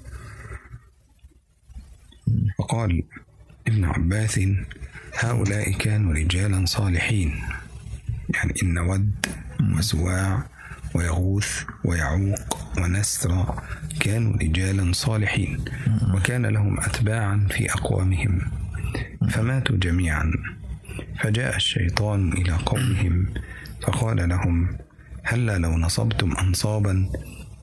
وقال 2.60 3.04
ابن 3.68 3.86
عباس 3.86 4.40
هؤلاء 5.20 5.72
كانوا 5.72 6.14
رجالا 6.14 6.66
صالحين. 6.66 7.32
يعني 8.34 8.54
إن 8.64 8.78
ود 8.78 9.26
وسواع 9.78 10.44
ويغوث 10.96 11.64
ويعوق 11.86 12.58
ونسر 12.78 13.62
كانوا 14.00 14.34
رجالا 14.34 14.94
صالحين. 14.94 15.66
وكان 16.16 16.46
لهم 16.46 16.80
أتباعا 16.80 17.48
في 17.52 17.74
أقوامهم. 17.74 18.42
فماتوا 19.30 19.78
جميعا. 19.78 20.32
فجاء 21.20 21.56
الشيطان 21.56 22.34
إلى 22.34 22.52
قومهم 22.52 23.28
فقال 23.82 24.30
لهم 24.30 24.78
هلا 25.24 25.58
لو 25.58 25.78
نصبتم 25.78 26.32
أنصابا 26.32 27.10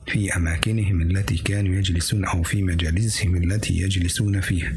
في 0.06 0.36
أماكنهم 0.36 1.02
التي 1.02 1.36
كانوا 1.36 1.74
يجلسون 1.74 2.24
أو 2.24 2.42
في 2.42 2.62
مجالسهم 2.62 3.36
التي 3.36 3.78
يجلسون 3.78 4.40
فيها. 4.40 4.72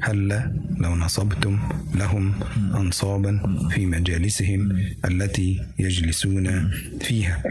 هلا 0.00 0.52
لو 0.78 0.96
نصبتم 0.96 1.58
لهم 1.94 2.34
أنصابا 2.74 3.58
في 3.70 3.86
مجالسهم 3.86 4.82
التي 5.04 5.60
يجلسون 5.78 6.70
فيها. 7.00 7.42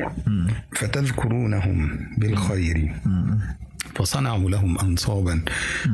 فتذكرونهم 0.75 2.07
بالخير. 2.17 2.93
فصنعوا 3.95 4.49
لهم 4.49 4.79
أنصابا. 4.79 5.41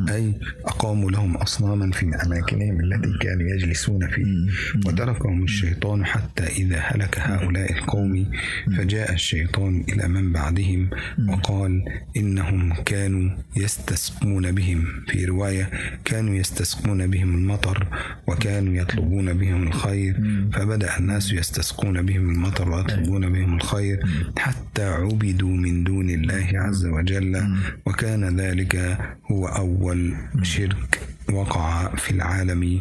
أي 0.10 0.34
أقاموا 0.66 1.12
لهم 1.12 1.38
أصناما 1.38 1.92
في 1.92 2.06
أماكنهم 2.26 2.80
التي 2.80 3.18
كانوا 3.22 3.48
يجلسون 3.50 4.08
فيه 4.08 4.48
وتركهم 4.86 5.44
الشيطان 5.44 6.06
حتى 6.06 6.44
إذا 6.44 6.78
هلك 6.78 7.20
هؤلاء 7.20 7.72
القوم. 7.78 8.32
فجاء 8.78 9.14
الشيطان 9.14 9.84
إلى 9.90 10.08
من 10.08 10.32
بعدهم 10.34 10.90
وقال 11.30 11.84
إنهم 12.18 12.74
كانوا 12.74 13.30
يستسقون 13.56 14.52
بهم. 14.52 14.86
في 15.08 15.26
رواية 15.26 15.70
كانوا 16.06 16.36
يستسقون 16.36 17.08
بهم 17.08 17.36
المطر 17.36 17.88
وكانوا 18.28 18.74
يطلبون 18.74 19.34
بهم 19.34 19.68
الخير. 19.68 20.16
فبدأ 20.54 20.98
الناس 20.98 21.32
يستسقون 21.32 22.02
بهم 22.02 22.30
المطر 22.30 22.70
ويطلبون 22.70 23.30
بهم 23.30 23.56
الخير 23.56 24.00
حتى 24.38 24.84
عبدوا 24.84 25.50
من 25.50 25.84
دون 25.84 26.10
الله 26.10 26.50
عز 26.54 26.86
وجل. 26.86 27.58
وكان 27.87 28.41
ذلك 28.41 28.99
هو 29.31 29.47
أول 29.47 30.17
شرك 30.43 31.01
وقع 31.33 31.95
في 31.97 32.11
العالم 32.11 32.81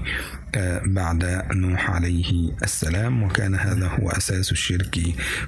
آه، 0.56 0.82
بعد 0.86 1.24
نوح 1.54 1.90
عليه 1.90 2.52
السلام 2.64 3.24
وكان 3.24 3.56
هذا 3.56 3.88
هو 3.88 4.10
أساس 4.10 4.52
الشرك 4.52 5.00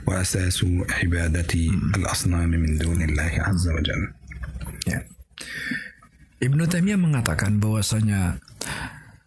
وأساس 0.07 0.65
عبادة 0.89 1.53
الأصنام 1.95 2.49
من 2.49 2.77
دون 2.77 3.01
الله 3.01 3.31
عز 3.37 3.67
وجل 3.67 4.03
ya. 4.87 4.99
Ibnu 6.43 6.67
Taimiyah 6.67 6.99
mengatakan 6.99 7.59
bahwasanya 7.63 8.43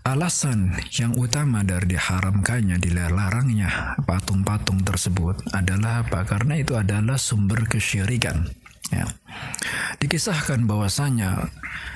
alasan 0.05 0.77
yang 0.93 1.17
utama 1.17 1.65
dari 1.65 1.97
diharamkannya 1.97 2.77
dilarangnya 2.77 3.99
patung-patung 4.05 4.85
tersebut 4.85 5.41
adalah 5.57 6.05
apa? 6.05 6.29
Karena 6.29 6.61
itu 6.61 6.77
adalah 6.77 7.17
sumber 7.17 7.65
kesyirikan. 7.67 8.53
Ya. 8.92 9.08
Dikisahkan 10.04 10.68
bahwasanya 10.68 11.48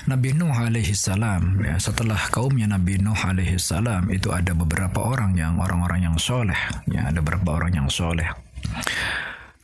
Nabi 0.08 0.32
Nuh 0.32 0.54
alaihi 0.54 0.96
salam 0.96 1.60
ya, 1.60 1.76
setelah 1.76 2.18
kaumnya 2.32 2.64
Nabi 2.64 2.96
Nuh 2.96 3.18
alaihi 3.18 3.60
salam 3.60 4.08
itu 4.08 4.32
ada 4.32 4.56
beberapa 4.56 5.04
orang 5.04 5.36
yang 5.36 5.60
orang-orang 5.60 6.08
yang 6.08 6.16
soleh 6.16 6.58
ya 6.88 7.12
ada 7.12 7.20
beberapa 7.20 7.60
orang 7.60 7.84
yang 7.84 7.88
soleh 7.92 8.26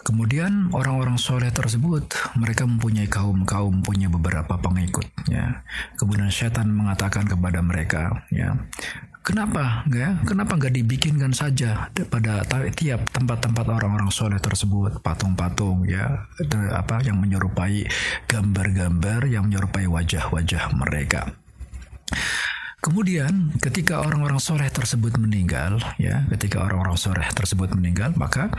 Kemudian 0.03 0.75
orang-orang 0.75 1.15
soleh 1.15 1.55
tersebut 1.55 2.11
mereka 2.35 2.67
mempunyai 2.67 3.07
kaum 3.07 3.47
kaum 3.47 3.87
punya 3.87 4.11
beberapa 4.11 4.59
pengikut 4.59 5.07
ya. 5.31 5.63
Kemudian 5.95 6.27
setan 6.35 6.75
mengatakan 6.75 7.31
kepada 7.31 7.63
mereka 7.63 8.27
ya 8.35 8.59
Kenapa 9.23 9.87
ya? 9.87 10.19
Kenapa 10.27 10.59
nggak 10.59 10.75
dibikinkan 10.83 11.31
saja 11.31 11.87
pada 12.11 12.43
tiap 12.75 13.07
tempat-tempat 13.15 13.71
orang-orang 13.71 14.11
soleh 14.11 14.43
tersebut 14.43 14.99
patung-patung 14.99 15.87
ya 15.87 16.27
apa 16.75 16.99
yang 17.07 17.23
menyerupai 17.23 17.87
gambar-gambar 18.27 19.31
yang 19.31 19.47
menyerupai 19.47 19.87
wajah-wajah 19.87 20.75
mereka. 20.75 21.39
Kemudian 22.83 23.55
ketika 23.63 24.03
orang-orang 24.03 24.43
soleh 24.43 24.67
tersebut 24.67 25.15
meninggal, 25.15 25.79
ya, 26.03 26.27
ketika 26.35 26.67
orang-orang 26.67 26.99
soleh 26.99 27.31
tersebut 27.31 27.71
meninggal, 27.79 28.11
maka 28.19 28.51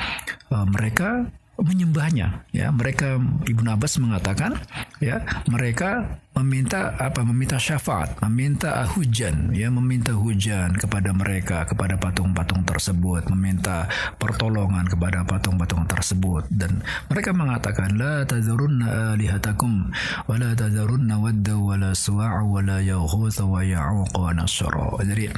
uh, 0.48 0.64
mereka 0.64 1.28
menyembahnya. 1.62 2.50
Ya 2.50 2.74
mereka 2.74 3.22
Ibnu 3.46 3.70
Abbas 3.70 4.02
mengatakan 4.02 4.58
ya 4.98 5.22
mereka 5.46 6.18
meminta 6.34 6.98
apa? 6.98 7.22
Meminta 7.22 7.62
syafaat 7.62 8.18
meminta 8.26 8.90
hujan 8.98 9.54
ya 9.54 9.70
meminta 9.70 10.18
hujan 10.18 10.74
kepada 10.74 11.14
mereka 11.14 11.62
kepada 11.70 11.94
patung-patung 12.02 12.66
tersebut 12.66 13.30
meminta 13.30 13.86
pertolongan 14.18 14.90
kepada 14.90 15.22
patung-patung 15.22 15.86
tersebut. 15.86 16.50
Dan 16.50 16.82
mereka 17.14 17.30
mengatakan 17.32 17.96
la 18.02 18.26
tazurunna 18.26 19.14
alihatakum 19.14 19.94
wa 20.26 20.36
la 20.42 20.58
tazurunna 20.58 21.22
wadda 21.22 21.54
wa 21.54 21.76
la 21.78 21.92
suwa'a 21.94 22.42
wa 22.42 22.60
la 22.66 22.82
yaghutha 22.82 23.46
wa 23.46 23.62
ya'uq 23.62 24.14
wa 24.18 24.32
nasra 24.34 24.90
jadi 25.06 25.30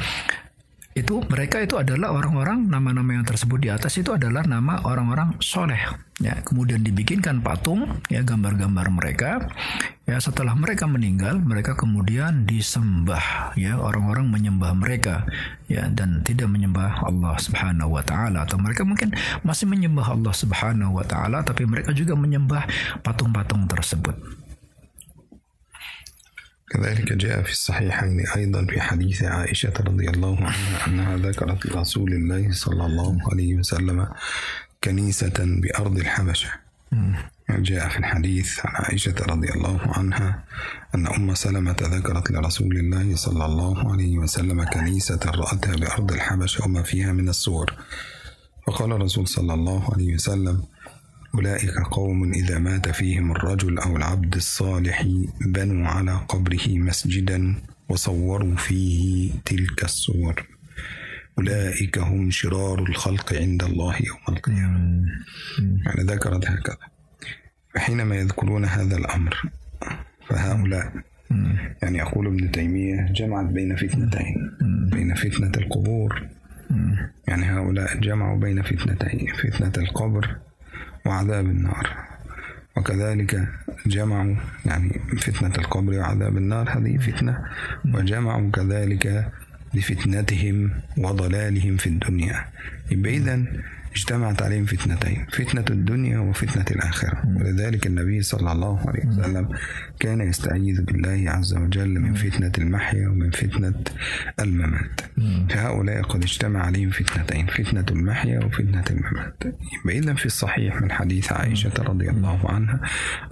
itu 0.96 1.20
mereka 1.28 1.60
itu 1.60 1.76
adalah 1.76 2.16
orang-orang 2.16 2.72
nama-nama 2.72 3.20
yang 3.20 3.28
tersebut 3.28 3.60
di 3.60 3.68
atas 3.68 4.00
itu 4.00 4.16
adalah 4.16 4.48
nama 4.48 4.80
orang-orang 4.88 5.36
soleh. 5.44 5.78
Ya 6.24 6.40
kemudian 6.40 6.88
dibikinkan 6.88 7.44
patung 7.44 8.00
ya 8.08 8.24
gambar-gambar 8.24 8.88
mereka. 8.96 9.44
Ya 10.08 10.16
setelah 10.24 10.56
mereka 10.56 10.88
meninggal 10.88 11.44
mereka 11.44 11.76
kemudian 11.76 12.48
disembah 12.48 13.52
ya 13.60 13.76
orang-orang 13.76 14.32
menyembah 14.32 14.72
mereka 14.72 15.28
ya 15.68 15.84
dan 15.92 16.24
tidak 16.24 16.48
menyembah 16.48 17.04
Allah 17.04 17.36
Subhanahu 17.44 18.00
wa 18.00 18.04
taala. 18.08 18.48
Atau 18.48 18.56
mereka 18.64 18.88
mungkin 18.88 19.12
masih 19.44 19.68
menyembah 19.68 20.16
Allah 20.16 20.32
Subhanahu 20.32 20.96
wa 20.96 21.04
taala 21.04 21.44
tapi 21.44 21.68
mereka 21.68 21.92
juga 21.92 22.16
menyembah 22.16 22.64
patung-patung 23.04 23.68
tersebut 23.68 24.45
كذلك 26.76 27.14
جاء 27.14 27.44
في 27.44 27.52
الصحيحين 27.52 28.28
أيضا 28.36 28.66
في 28.66 28.82
حديث 28.82 29.24
عائشة 29.24 29.74
رضي 29.80 30.10
الله 30.10 30.38
عنها 30.38 30.88
أنها 30.88 31.18
ذكرت 31.18 31.66
لرسول 31.66 32.14
الله 32.14 32.52
صلى 32.52 32.86
الله 32.86 33.18
عليه 33.32 33.56
وسلم 33.56 34.08
كنيسة 34.84 35.34
بأرض 35.40 35.98
الحبشة. 35.98 36.50
جاء 37.50 37.90
في 37.90 37.98
الحديث 37.98 38.60
عن 38.66 38.76
عائشة 38.76 39.16
رضي 39.30 39.50
الله 39.50 39.80
عنها 39.98 40.44
أن 40.96 41.08
أم 41.08 41.36
سلمة 41.36 41.78
ذكرت 41.82 42.32
لرسول 42.32 42.78
الله 42.78 43.16
صلى 43.16 43.46
الله 43.46 43.92
عليه 43.92 44.18
وسلم 44.18 44.64
كنيسة 44.64 45.20
رأتها 45.26 45.76
بأرض 45.76 46.12
الحبشة 46.12 46.66
وما 46.66 46.84
فيها 46.84 47.12
من 47.14 47.30
الصور. 47.30 47.74
فقال 48.68 48.92
الرسول 48.92 49.28
صلى 49.28 49.54
الله 49.54 49.94
عليه 49.94 50.14
وسلم 50.14 50.64
أولئك 51.36 51.80
قوم 51.80 52.34
إذا 52.34 52.60
مات 52.60 52.90
فيهم 52.90 53.32
الرجل 53.32 53.80
أو 53.80 53.98
العبد 53.98 54.36
الصالح 54.36 55.06
بنوا 55.46 55.88
على 55.88 56.12
قبره 56.12 56.68
مسجدا 56.68 57.56
وصوروا 57.90 58.56
فيه 58.56 59.32
تلك 59.46 59.84
الصور. 59.84 60.46
أولئك 61.38 61.98
هم 61.98 62.32
شرار 62.32 62.80
الخلق 62.80 63.34
عند 63.34 63.64
الله 63.64 63.96
يوم 63.96 64.20
القيامة. 64.30 65.06
يعني 65.60 66.04
ذكرت 66.04 66.46
هكذا. 66.46 66.78
فحينما 67.76 68.16
يذكرون 68.16 68.66
هذا 68.66 68.98
الأمر 68.98 69.42
فهؤلاء 70.30 70.94
يعني 71.84 71.98
يقول 71.98 72.28
ابن 72.28 72.52
تيمية 72.52 73.12
جمعت 73.12 73.46
بين 73.46 73.76
فتنتين. 73.76 74.52
بين 74.92 75.16
فتنة 75.16 75.52
القبور 75.58 76.28
يعني 77.28 77.46
هؤلاء 77.46 77.98
جمعوا 77.98 78.40
بين 78.40 78.62
فتنتين 78.62 79.28
فتنة 79.44 79.72
القبر 79.78 80.36
وعذاب 81.06 81.46
النار. 81.46 81.90
وكذلك 82.78 83.48
جمعوا 83.86 84.36
يعني 84.66 85.02
فتنة 85.18 85.54
القبر 85.58 85.94
وعذاب 85.94 86.38
النار 86.38 86.78
هذه 86.78 86.98
فتنة. 86.98 87.46
وجمعوا 87.94 88.52
كذلك 88.52 89.32
لفتنتهم 89.74 90.72
وضلالهم 90.98 91.78
في 91.78 91.88
الدنيا. 91.88 92.46
يبقى 92.92 93.44
اجتمعت 93.96 94.42
عليهم 94.42 94.66
فتنتين 94.66 95.26
فتنة 95.32 95.66
الدنيا 95.70 96.20
وفتنة 96.20 96.66
الآخرة. 96.72 97.24
ولذلك 97.38 97.88
النبي 97.88 98.22
صلى 98.22 98.52
الله 98.52 98.80
عليه 98.88 99.06
وسلم 99.06 99.50
كان 100.00 100.22
يستعيذ 100.22 100.82
بالله 100.82 101.32
عز 101.32 101.54
وجل 101.54 102.00
من 102.00 102.14
فتنة 102.14 102.52
المحيا 102.58 103.08
ومن 103.10 103.32
فتنة 103.32 103.84
الممات. 104.40 105.02
فهؤلاء 105.50 106.02
قد 106.02 106.24
اجتمع 106.24 106.66
عليهم 106.66 106.90
فتنتين 106.90 107.48
فتنة 107.48 107.86
المحيا 107.92 108.40
وفتنة 108.46 108.84
الممات. 108.90 109.44
إذا 109.90 110.14
في 110.14 110.26
الصحيح 110.26 110.82
من 110.82 110.92
حديث 110.92 111.32
عائشة 111.34 111.74
رضي 111.80 112.10
الله 112.10 112.40
عنها 112.52 112.80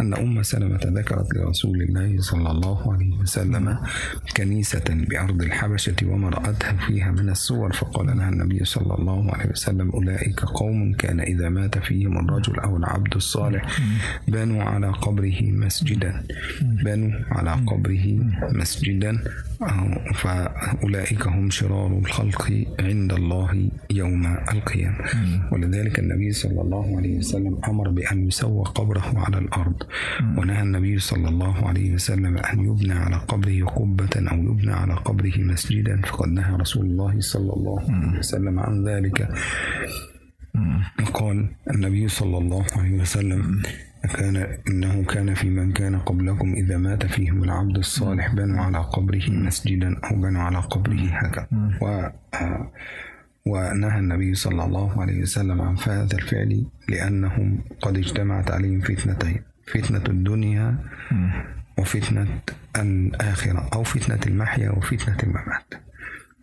أن 0.01 0.13
أم 0.13 0.43
سلمة 0.43 0.79
ذكرت 0.85 1.27
لرسول 1.35 1.81
الله 1.81 2.21
صلى 2.21 2.51
الله 2.51 2.93
عليه 2.93 3.13
وسلم 3.19 3.79
كنيسة 4.37 4.83
بأرض 4.89 5.41
الحبشة 5.41 5.95
وما 6.03 6.29
رأتها 6.29 6.73
فيها 6.87 7.11
من 7.11 7.29
الصور 7.29 7.73
فقال 7.73 8.17
لها 8.17 8.29
النبي 8.29 8.65
صلى 8.65 8.95
الله 8.95 9.31
عليه 9.33 9.49
وسلم 9.49 9.89
أولئك 9.89 10.45
قوم 10.53 10.93
كان 10.93 11.19
إذا 11.19 11.49
مات 11.49 11.77
فيهم 11.77 12.17
الرجل 12.19 12.59
أو 12.59 12.77
العبد 12.77 13.15
الصالح. 13.15 13.79
بنوا 14.27 14.63
على 14.63 14.87
قبره 14.87 15.41
مسجدا. 15.41 16.23
بنوا 16.61 17.11
على 17.31 17.51
قبره 17.67 18.05
مسجدا. 18.53 19.19
فأولئك 20.13 21.27
هم 21.27 21.49
شرار 21.49 21.97
الخلق 21.97 22.65
عند 22.79 23.13
الله 23.13 23.69
يوم 23.91 24.25
القيامة. 24.51 25.05
ولذلك 25.51 25.99
النبي 25.99 26.31
صلى 26.31 26.61
الله 26.61 26.97
عليه 26.97 27.17
وسلم 27.17 27.57
أمر 27.67 27.89
بأن 27.89 28.27
يسوى 28.27 28.63
قبره 28.63 29.13
على 29.15 29.37
الأرض. 29.37 29.83
ونهى 30.37 30.61
النبي 30.61 30.99
صلى 30.99 31.29
الله 31.29 31.67
عليه 31.67 31.93
وسلم 31.93 32.37
أن 32.37 32.59
يبنى 32.59 32.93
على 32.93 33.15
قبره 33.15 33.65
قبة 33.65 34.31
أو 34.31 34.37
يبنى 34.37 34.73
على 34.73 34.93
قبره 34.93 35.37
مسجدا. 35.37 36.01
فقد 36.01 36.29
نهى 36.29 36.55
رسول 36.55 36.85
الله 36.85 37.19
صلى 37.19 37.53
الله 37.53 37.81
عليه 37.89 38.19
وسلم 38.19 38.59
عن 38.59 38.87
ذلك. 38.87 39.29
قال 41.13 41.47
النبي 41.69 42.07
صلى 42.07 42.37
الله 42.37 42.65
عليه 42.75 42.93
وسلم 43.01 43.61
كان 44.15 44.35
إنه 44.69 45.03
كان 45.03 45.33
في 45.33 45.49
من 45.49 45.71
كان 45.71 45.99
قبلكم 45.99 46.53
إذا 46.53 46.77
مات 46.77 47.05
فيهم 47.05 47.43
العبد 47.43 47.77
الصالح 47.77 48.33
بنوا 48.35 48.61
على 48.61 48.77
قبره 48.77 49.29
مسجدا 49.29 49.99
أو 50.03 50.15
بنوا 50.15 50.41
على 50.41 50.57
قبره 50.57 51.01
هكذا. 51.11 51.47
و 51.81 52.07
ونهى 53.45 53.99
النبي 53.99 54.35
صلى 54.35 54.63
الله 54.65 55.01
عليه 55.01 55.21
وسلم 55.21 55.61
عن 55.61 55.77
هذا 55.77 56.15
الفعل 56.15 56.65
لأنهم 56.89 57.59
قد 57.81 57.97
اجتمعت 57.97 58.51
عليهم 58.51 58.81
فتنتين 58.81 59.41
فتنة 59.67 60.03
الدنيا 60.07 60.75
وفتنة 61.77 62.27
الآخرة 62.75 63.69
أو 63.73 63.83
فتنة 63.83 64.19
المحيا 64.27 64.69
وفتنة 64.71 65.17
الممات. 65.23 65.73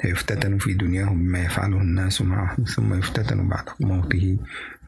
يفتتن 0.04 0.58
في 0.58 0.74
دنياهم 0.74 1.18
بما 1.18 1.44
يفعله 1.44 1.80
الناس 1.80 2.22
معه 2.22 2.56
ثم 2.64 2.94
يفتتن 2.94 3.48
بعد 3.48 3.64
موته 3.80 4.38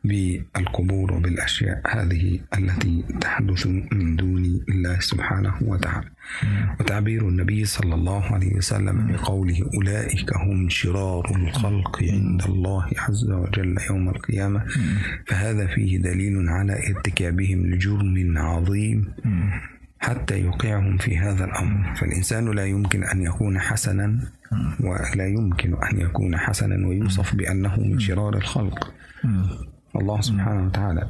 بالقبور 0.04 1.12
وبالأشياء 1.12 1.80
هذه 1.86 2.40
التي 2.58 3.04
تحدث 3.20 3.66
من 3.66 4.16
دون 4.16 4.60
الله 4.68 5.00
سبحانه 5.00 5.54
وتعالى. 5.62 6.08
وتعبير 6.80 7.28
النبي 7.28 7.64
صلى 7.64 7.94
الله 7.94 8.24
عليه 8.24 8.54
وسلم 8.56 9.06
بقوله 9.06 9.70
أولئك 9.74 10.36
هم 10.36 10.68
شرار 10.68 11.36
الخلق 11.36 12.02
عند 12.02 12.42
الله 12.42 12.86
عز 12.98 13.30
وجل 13.30 13.76
يوم 13.90 14.08
القيامة. 14.08 14.64
فهذا 15.26 15.66
فيه 15.66 15.98
دليل 15.98 16.48
على 16.48 16.72
ارتكابهم 16.88 17.66
لجرم 17.66 18.38
عظيم. 18.38 19.08
حتى 20.02 20.40
يوقعهم 20.40 20.96
في 20.98 21.18
هذا 21.18 21.44
الأمر. 21.44 21.94
فالإنسان 21.94 22.50
لا 22.50 22.66
يمكن 22.66 23.04
أن 23.04 23.22
يكون 23.22 23.58
حسنا 23.58 24.18
ولا 24.80 25.26
يمكن 25.26 25.74
أن 25.74 26.00
يكون 26.00 26.36
حسنا 26.36 26.86
ويوصف 26.88 27.34
بأنه 27.34 27.76
من 27.80 27.98
شرار 28.00 28.36
الخلق. 28.36 28.94
الله 29.96 30.20
سبحانه 30.20 30.66
وتعالى 30.66 31.08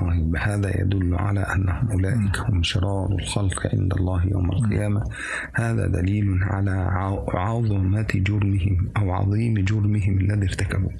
طيب 0.00 0.36
هذا 0.36 0.80
يدل 0.80 1.14
على 1.14 1.40
أنهم 1.40 1.90
أولئك 1.90 2.36
هم 2.48 2.62
شرار 2.62 3.12
الخلق 3.12 3.66
عند 3.74 3.94
الله 3.94 4.26
يوم 4.26 4.52
القيامة. 4.52 5.04
هذا 5.54 5.86
دليل 5.86 6.38
على 6.42 6.70
عظمة 7.28 8.06
جرمهم 8.14 8.88
أو 8.96 9.12
عظيم 9.12 9.54
جرمهم 9.54 10.18
الذي 10.18 10.46
ارتكبوه. 10.46 10.92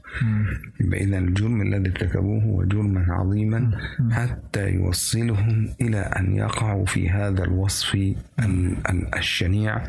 إذا 0.93 1.19
الجرم 1.19 1.63
الذي 1.63 1.91
ارتكبوه 1.91 2.43
هو 2.43 2.65
جرما 2.65 3.07
عظيما 3.09 3.71
حتى 4.11 4.71
يوصلهم 4.71 5.69
إلى 5.81 5.99
أن 5.99 6.37
يقعوا 6.37 6.87
في 6.87 7.11
هذا 7.11 7.45
الوصف 7.45 8.15
الشنيع 9.17 9.83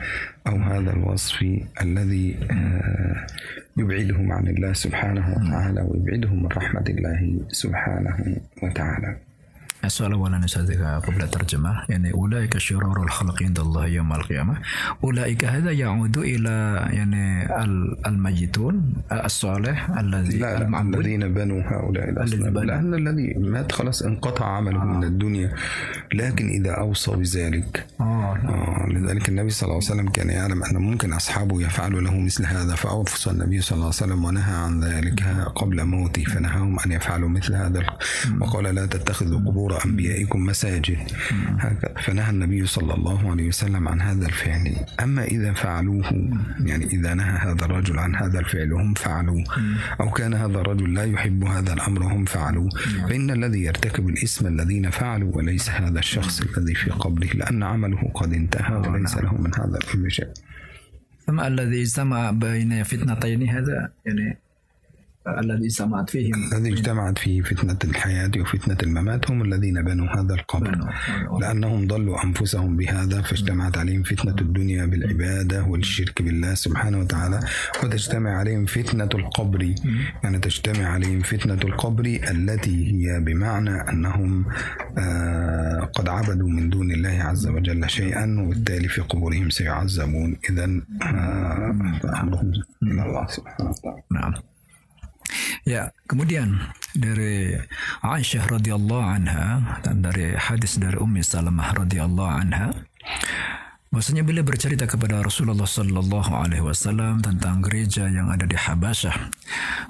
أو 0.47 0.57
هذا 0.57 0.93
الوصف 0.93 1.45
الذي 1.81 2.35
آه، 2.51 3.27
يبعدهم 3.77 4.31
عن 4.31 4.47
الله 4.47 4.73
سبحانه 4.73 5.25
وتعالى 5.31 5.81
ويبعدهم 5.81 6.43
من 6.43 6.49
رحمة 6.49 6.85
الله 6.89 7.39
سبحانه 7.49 8.37
وتعالى. 8.63 9.17
السؤال 9.85 10.11
الأول 10.11 10.43
أستاذ 10.43 10.83
قبل 10.83 11.21
الترجمة 11.21 11.83
يعني 11.89 12.13
أولئك 12.13 12.57
شرار 12.57 13.03
الخلق 13.03 13.43
عند 13.43 13.59
الله 13.59 13.85
يوم 13.85 14.13
القيامة. 14.13 14.57
أولئك 15.03 15.45
هذا 15.45 15.71
يعود 15.71 16.17
إلى 16.17 16.87
يعني 16.93 17.47
الميتون 18.07 18.93
الصالح 19.11 19.89
الذي 19.89 20.37
لا 20.37 20.61
المعبود. 20.61 20.95
الذين 20.95 21.33
بنوا 21.33 21.61
هؤلاء 21.61 22.09
الأصنام. 22.09 22.57
لأن 22.57 22.93
الذي 22.93 23.33
مات 23.37 23.71
خلاص 23.71 24.01
انقطع 24.01 24.45
عمله 24.45 24.81
آه. 24.81 24.85
من 24.85 25.03
الدنيا. 25.03 25.51
لكن 26.13 26.49
إذا 26.49 26.71
أوصى 26.71 27.11
بذلك. 27.11 27.85
آه. 28.01 28.03
آه. 28.03 28.87
لذلك 28.89 29.29
النبي 29.29 29.49
صلى 29.49 29.67
الله 29.67 29.75
عليه 29.75 29.85
وسلم 29.85 30.09
كان 30.09 30.29
يعلم 30.29 30.63
أن 30.63 30.77
ممكن 30.77 31.13
أصحابه 31.13 31.61
يفعلوا 31.61 32.01
له 32.01 32.19
مثل 32.19 32.45
هذا. 32.45 32.75
فأوصى 32.75 33.31
النبي 33.31 33.61
صلى 33.61 33.75
الله 33.75 33.85
عليه 33.85 33.95
وسلم 33.95 34.25
ونهى 34.25 34.55
عن 34.55 34.83
ذلك 34.83 35.23
قبل 35.55 35.83
موته 35.85 36.23
فنهاهم 36.23 36.79
أن 36.79 36.91
يفعلوا 36.91 37.29
مثل 37.29 37.55
هذا. 37.55 37.83
وقال 38.41 38.75
لا 38.75 38.85
تتخذوا 38.85 39.39
قبور 39.39 39.72
أنبيائكم 39.85 40.45
مساجد. 40.45 40.97
فنهى 42.01 42.29
النبي 42.29 42.65
صلى 42.65 42.93
الله 42.93 43.31
عليه 43.31 43.47
وسلم 43.47 43.87
عن 43.87 44.01
هذا 44.01 44.25
الفعل. 44.25 44.75
أما 45.03 45.23
إذا 45.23 45.53
فعلوه 45.53 46.29
يعني 46.59 46.85
إذا 46.85 47.13
نهى 47.13 47.37
هذا 47.37 47.65
الرجل 47.65 47.99
عن 47.99 48.15
هذا 48.15 48.39
الفعل 48.39 48.73
وهم 48.73 48.93
فعلوا 48.93 49.43
أو 50.01 50.11
كان 50.11 50.33
هذا 50.33 50.61
الرجل 50.61 50.93
لا 50.93 51.03
يحب 51.03 51.43
هذا 51.43 51.73
الأمر 51.73 52.03
وهم 52.03 52.25
فعلوا 52.25 52.69
فإن 53.09 53.31
الذي 53.31 53.63
يرتكب 53.63 54.09
الإسم 54.09 54.47
الذين 54.47 54.89
فعلوا 54.89 55.37
وليس 55.37 55.69
هذا 55.69 55.99
الشخص 55.99 56.41
الذي 56.41 56.75
في 56.75 56.91
قبره 56.91 57.27
لأن 57.33 57.63
عمله 57.63 58.11
قد 58.13 58.33
انتهى 58.33 58.75
وليس 58.75 59.17
له 59.17 59.41
من 59.41 59.51
هذا 59.55 59.77
الأمر 59.77 60.09
شيء. 60.09 60.33
ثم 61.25 61.39
الذي 61.39 61.81
اجتمع 61.81 62.31
بين 62.31 62.83
فتنتين 62.83 63.49
هذا 63.49 63.91
يعني 64.05 64.37
الذي 65.27 65.65
اجتمعت 65.65 66.09
فيهم. 66.09 66.33
الذي 66.53 66.73
اجتمعت 66.73 67.19
فيه 67.19 67.41
فتنة 67.41 67.77
الحياة 67.83 68.31
وفتنة 68.37 68.77
الممات 68.83 69.31
هم 69.31 69.41
الذين 69.41 69.81
بنوا 69.81 70.07
هذا 70.07 70.33
القبر. 70.33 70.79
لأنهم 71.41 71.87
ضلوا 71.87 72.23
أنفسهم 72.23 72.77
بهذا 72.77 73.21
فاجتمعت 73.21 73.77
عليهم 73.77 74.03
فتنة 74.03 74.35
الدنيا 74.41 74.85
بالعبادة 74.85 75.63
والشرك 75.63 76.21
بالله 76.21 76.53
سبحانه 76.53 76.99
وتعالى 76.99 77.39
وتجتمع 77.83 78.37
عليهم 78.37 78.65
فتنة 78.65 79.09
القبر. 79.15 79.75
يعني 80.23 80.39
تجتمع 80.39 80.85
عليهم 80.85 81.21
فتنة 81.21 81.59
القبر 81.63 82.05
التي 82.31 82.91
هي 82.91 83.19
بمعنى 83.19 83.89
أنهم 83.89 84.45
آه 84.97 85.79
قد 85.95 86.09
عبدوا 86.09 86.49
من 86.49 86.69
دون 86.69 86.91
الله 86.91 87.23
عز 87.23 87.47
وجل 87.47 87.89
شيئا 87.89 88.39
وبالتالي 88.39 88.87
في 88.87 89.01
قبورهم 89.01 89.49
سيعذبون. 89.49 90.37
إذا 90.49 90.81
آه 91.01 91.75
أمرهم 92.21 92.51
إلى 92.83 93.05
الله 93.05 93.27
سبحانه 93.27 93.69
وتعالى. 93.69 94.01
نعم. 94.11 94.33
Ya, 95.63 95.95
kemudian 96.11 96.59
dari 96.91 97.55
Aisyah 98.03 98.51
radhiyallahu 98.59 98.99
anha 98.99 99.79
dan 99.79 100.03
dari 100.03 100.35
hadis 100.35 100.75
dari 100.75 100.99
Ummi 100.99 101.23
Salamah 101.23 101.71
radhiyallahu 101.71 102.31
anha 102.35 102.75
Bahwasanya 103.93 104.25
beliau 104.25 104.41
bercerita 104.41 104.89
kepada 104.89 105.21
Rasulullah 105.21 105.69
Sallallahu 105.69 106.33
Alaihi 106.33 106.65
Wasallam 106.65 107.21
tentang 107.21 107.61
gereja 107.61 108.09
yang 108.09 108.25
ada 108.33 108.41
di 108.41 108.57
Habasyah. 108.57 109.29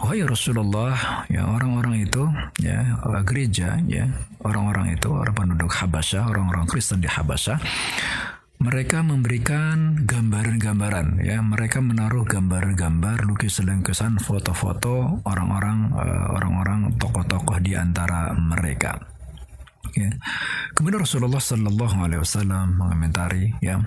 Wahai 0.03 0.27
Rasulullah, 0.27 1.23
ya 1.31 1.47
orang-orang 1.47 2.03
itu, 2.03 2.27
ya 2.59 2.99
gereja, 3.23 3.79
ya 3.87 4.11
orang-orang 4.43 4.99
itu, 4.99 5.07
orang 5.07 5.31
penduduk 5.31 5.71
Habasyah, 5.71 6.27
orang-orang 6.27 6.67
Kristen 6.67 6.99
di 6.99 7.07
Habasyah, 7.07 7.55
mereka 8.63 9.03
memberikan 9.03 10.07
gambaran-gambaran 10.07 11.19
ya. 11.19 11.43
Mereka 11.43 11.83
menaruh 11.83 12.23
gambar-gambar 12.23 13.27
lukisan-lukisan 13.27 14.23
foto-foto 14.23 15.19
orang-orang 15.27 15.91
uh, 15.91 16.27
orang-orang 16.39 16.95
tokoh-tokoh 16.95 17.59
di 17.59 17.75
antara 17.75 18.31
mereka 18.39 19.12
Ya. 19.93 20.09
Kemudian 20.73 21.05
Rasulullah 21.05 21.37
Shallallahu 21.37 21.97
Alaihi 22.01 22.21
Wasallam 22.21 22.81
mengomentari, 22.81 23.53
ya 23.61 23.77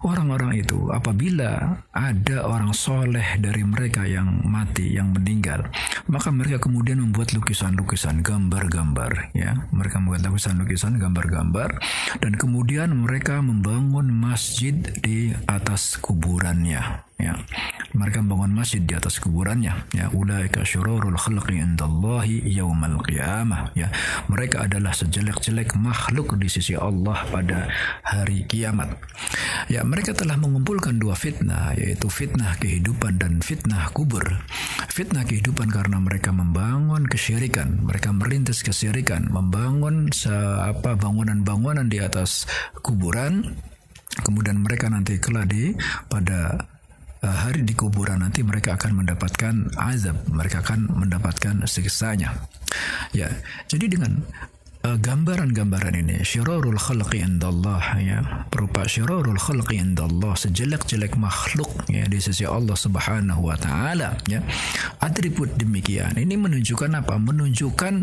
orang-orang 0.00 0.56
itu 0.56 0.88
apabila 0.88 1.84
ada 1.92 2.36
orang 2.48 2.72
soleh 2.72 3.36
dari 3.36 3.60
mereka 3.60 4.08
yang 4.08 4.44
mati, 4.48 4.96
yang 4.96 5.12
meninggal, 5.12 5.68
maka 6.08 6.32
mereka 6.32 6.56
kemudian 6.60 7.04
membuat 7.04 7.36
lukisan-lukisan, 7.36 8.24
gambar-gambar, 8.24 9.36
ya 9.36 9.68
mereka 9.70 10.00
membuat 10.00 10.24
lukisan-lukisan, 10.26 10.96
gambar-gambar, 10.96 11.78
dan 12.18 12.32
kemudian 12.34 12.96
mereka 12.96 13.38
membangun 13.44 14.08
masjid 14.10 14.74
di 15.04 15.36
atas 15.46 16.00
kuburannya. 16.00 17.05
Ya. 17.16 17.34
Mereka 17.96 18.20
membangun 18.20 18.52
masjid 18.60 18.84
di 18.84 18.92
atas 18.92 19.16
kuburannya 19.20 19.88
ya. 19.96 20.06
Ulaika 20.12 20.62
syururul 20.68 21.16
khalqi 21.16 21.58
indallahi 21.60 22.44
yaumal 22.44 23.00
qiyamah. 23.00 23.72
Ya. 23.72 23.88
Mereka 24.28 24.68
adalah 24.68 24.92
sejelek-jelek 24.92 25.76
makhluk 25.80 26.36
di 26.36 26.48
sisi 26.52 26.76
Allah 26.76 27.24
pada 27.32 27.72
hari 28.04 28.44
kiamat. 28.44 29.00
Ya 29.72 29.80
mereka 29.82 30.12
telah 30.12 30.36
mengumpulkan 30.36 31.00
dua 31.00 31.16
fitnah 31.16 31.72
yaitu 31.74 32.12
fitnah 32.12 32.54
kehidupan 32.60 33.16
dan 33.16 33.40
fitnah 33.40 33.88
kubur. 33.96 34.24
Fitnah 34.92 35.24
kehidupan 35.24 35.72
karena 35.72 35.96
mereka 35.96 36.36
membangun 36.36 37.08
kesyirikan. 37.08 37.80
Mereka 37.88 38.12
merintis 38.12 38.60
kesyirikan 38.60 39.32
membangun 39.32 40.12
apa 40.60 40.94
bangunan-bangunan 41.00 41.88
di 41.88 41.98
atas 42.04 42.44
kuburan. 42.84 43.56
Kemudian 44.16 44.64
mereka 44.64 44.88
nanti 44.88 45.20
kelak 45.20 45.52
di 45.52 45.76
pada 46.08 46.56
hari 47.24 47.64
di 47.64 47.72
kuburan 47.72 48.20
nanti 48.20 48.44
mereka 48.44 48.76
akan 48.76 49.04
mendapatkan 49.04 49.54
azab, 49.78 50.16
mereka 50.28 50.60
akan 50.60 50.92
mendapatkan 50.92 51.64
siksanya. 51.64 52.36
Ya, 53.16 53.32
jadi 53.70 53.88
dengan 53.88 54.20
uh, 54.86 54.98
gambaran-gambaran 55.00 55.96
ini 55.98 56.22
syirarul 56.22 56.78
khalqi 56.78 57.24
indallah 57.24 57.82
ya 57.98 58.46
berupa 58.52 58.86
syirarul 58.86 59.38
khalqi 59.38 59.82
indallah 59.82 60.38
sejelek-jelek 60.38 61.18
makhluk 61.18 61.70
ya 61.90 62.06
di 62.06 62.22
sisi 62.22 62.46
Allah 62.46 62.78
Subhanahu 62.78 63.50
wa 63.50 63.56
taala 63.58 64.14
ya. 64.30 64.44
Atribut 65.02 65.56
demikian 65.58 66.14
ini 66.14 66.38
menunjukkan 66.38 66.92
apa? 66.94 67.18
Menunjukkan 67.18 67.94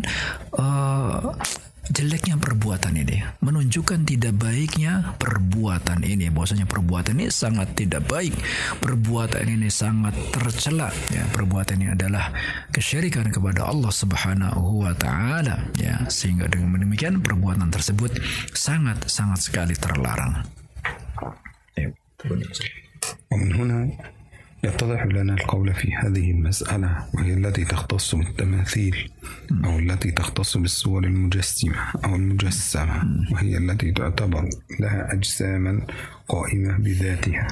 uh, 0.58 1.32
jeleknya 1.89 2.37
perbuatan 2.37 3.01
ini 3.01 3.25
menunjukkan 3.41 4.05
tidak 4.05 4.37
baiknya 4.37 5.17
perbuatan 5.17 6.05
ini 6.05 6.29
bahwasanya 6.29 6.69
perbuatan 6.69 7.17
ini 7.17 7.33
sangat 7.33 7.73
tidak 7.73 8.05
baik 8.05 8.37
perbuatan 8.85 9.49
ini 9.49 9.73
sangat 9.73 10.13
tercela 10.29 10.93
ya 11.09 11.25
perbuatan 11.33 11.81
ini 11.81 11.89
adalah 11.97 12.29
kesyirikan 12.69 13.33
kepada 13.33 13.65
Allah 13.65 13.89
Subhanahu 13.89 14.85
wa 14.85 14.93
taala 14.93 15.73
ya 15.81 16.05
sehingga 16.13 16.45
dengan 16.53 16.85
demikian 16.85 17.25
perbuatan 17.25 17.73
tersebut 17.73 18.21
sangat 18.53 19.09
sangat 19.09 19.49
sekali 19.49 19.73
terlarang 19.73 20.45
ya, 21.73 21.89
ومن 23.33 23.53
هنا 23.53 23.91
يتضح 24.64 25.06
لنا 25.06 25.34
القول 25.34 25.74
في 25.74 25.96
هذه 25.96 26.32
المسألة 26.32 27.06
وهي 27.14 27.34
التي 27.34 27.66
تختص 27.66 28.16
بالتماثيل 28.16 29.12
أو 29.66 29.80
التي 29.80 30.12
تختص 30.12 30.58
بالصور 30.58 31.04
المجسمة 31.04 31.76
أو 32.06 32.16
المجسمة 32.16 33.04
وهي 33.32 33.58
التي 33.58 33.92
تعتبر 33.92 34.50
لها 34.80 35.14
أجساما 35.14 35.86
قائمة 36.28 36.78
بذاتها. 36.78 37.48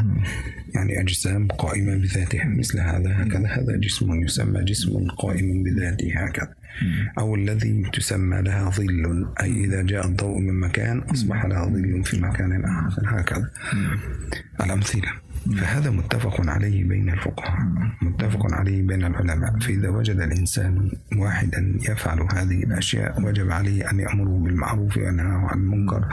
يعني 0.75 1.01
أجسام 1.01 1.47
قائمة 1.47 1.95
بذاتها 1.95 2.45
مثل 2.45 2.79
هذا 2.79 3.23
هكذا. 3.23 3.47
هذا 3.47 3.77
جسم 3.77 4.23
يسمى 4.23 4.63
جسم 4.63 5.07
قائم 5.07 5.63
بذاته 5.63 6.13
هكذا. 6.15 6.53
أو 7.19 7.35
الذي 7.35 7.89
تسمى 7.93 8.41
لها 8.41 8.69
ظل 8.69 9.27
أي 9.41 9.65
إذا 9.65 9.81
جاء 9.81 10.07
الضوء 10.07 10.39
من 10.39 10.59
مكان 10.59 10.99
أصبح 10.99 11.45
لها 11.45 11.65
ظل 11.65 12.03
في 12.03 12.21
مكان 12.21 12.65
آخر 12.65 13.01
هكذا. 13.05 13.49
الأمثلة. 14.61 15.30
فهذا 15.41 15.89
متفق 15.89 16.49
عليه 16.49 16.83
بين 16.83 17.09
الفقهاء 17.09 17.59
متفق 18.01 18.53
عليه 18.53 18.81
بين 18.81 19.05
العلماء. 19.05 19.59
فإذا 19.59 19.89
وجد 19.89 20.19
الإنسان 20.19 20.91
واحدا 21.17 21.77
يفعل 21.89 22.27
هذه 22.33 22.63
الأشياء 22.63 23.21
وجب 23.21 23.51
عليه 23.51 23.91
أن 23.91 23.99
يأمره 23.99 24.37
بالمعروف 24.43 24.97
وينهاه 24.97 25.47
عن 25.51 25.57
المنكر 25.59 26.07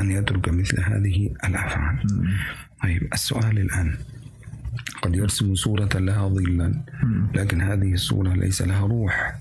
أن 0.00 0.10
يترك 0.10 0.48
مثل 0.48 0.80
هذه 0.80 1.30
الأفعال. 1.44 1.96
طيب 2.82 3.08
السؤال 3.12 3.58
الآن. 3.58 3.94
قد 5.02 5.16
يرسم 5.16 5.54
صورة 5.54 5.88
لها 5.94 6.28
ظلا 6.28 6.82
لكن 7.34 7.60
هذه 7.60 7.92
الصورة 7.92 8.34
ليس 8.34 8.62
لها 8.62 8.86
روح. 8.86 9.38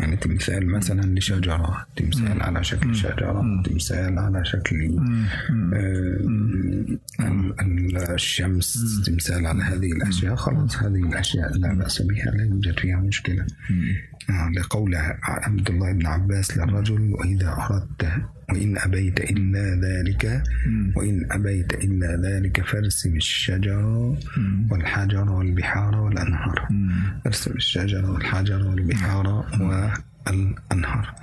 يعني 0.00 0.16
تمثال 0.16 0.66
مثلا 0.66 1.18
لشجرة 1.18 1.86
تمثال 1.96 2.42
على 2.42 2.64
شكل 2.64 2.94
شجرة 2.94 3.62
تمثال 3.64 4.18
على 4.18 4.44
شكل 4.44 4.98
آه، 7.20 8.14
الشمس 8.14 9.02
تمثال 9.06 9.46
على 9.46 9.62
هذه 9.62 9.92
الأشياء. 9.92 10.34
خلاص 10.34 10.76
هذه 10.76 11.08
الأشياء 11.08 11.56
لا 11.56 11.74
بأس 11.74 12.02
بها 12.02 12.30
لا 12.30 12.44
يوجد 12.44 12.78
فيها 12.78 12.96
مشكلة. 12.96 13.46
آه، 14.30 14.50
لقول 14.56 14.94
عبد 15.22 15.70
الله 15.70 15.92
بن 15.92 16.06
عباس 16.06 16.58
للرجل 16.58 17.12
وإذا 17.12 17.48
أردت 17.48 18.08
وإن 18.50 18.78
أبيت 18.78 19.20
إلا 19.20 19.80
ذلك 19.86 20.42
وإن 20.96 21.26
أبيت 21.32 21.72
إلا 21.74 22.16
ذلك 22.16 22.60
فارسم 22.60 23.16
الشجر 23.16 23.84
والحجر 24.70 25.30
والبحار 25.30 25.96
والأنهار. 25.96 26.68
ارسم 27.26 27.52
الشجر 27.52 28.10
والحجر 28.10 28.66
والبحار 28.66 29.26
والأنهار 30.26 31.14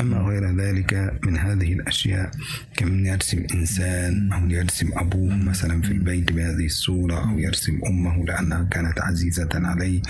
أما 0.00 0.16
غير 0.16 0.56
ذلك 0.56 1.18
من 1.22 1.36
هذه 1.38 1.72
الأشياء 1.72 2.30
كمن 2.76 3.06
يرسم 3.06 3.46
إنسان 3.54 4.32
أو 4.32 4.50
يرسم 4.50 4.90
أبوه 4.98 5.36
مثلا 5.36 5.82
في 5.82 5.90
البيت 5.90 6.32
بهذه 6.32 6.66
الصورة 6.66 7.30
أو 7.30 7.38
يرسم 7.38 7.80
أمه 7.86 8.24
لأنها 8.24 8.62
كانت 8.70 9.00
عزيزة 9.00 9.48
عليه 9.54 10.02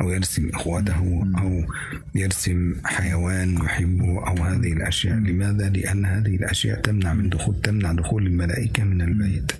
أو 0.00 0.10
يرسم 0.10 0.48
إخوته 0.54 1.26
أو 1.38 1.64
يرسم 2.14 2.74
حيوان 2.84 3.54
يحبه 3.54 4.26
أو 4.28 4.44
هذه 4.44 4.72
الأشياء. 4.72 5.16
لماذا؟ 5.16 5.68
لأن 5.68 6.04
هذه 6.04 6.36
الأشياء 6.36 6.80
تمنع 6.80 7.14
من 7.14 7.28
دخول 7.28 7.60
تمنع 7.62 7.92
دخول 7.92 8.26
الملائكة 8.26 8.84
من 8.84 9.02
البيت. 9.02 9.52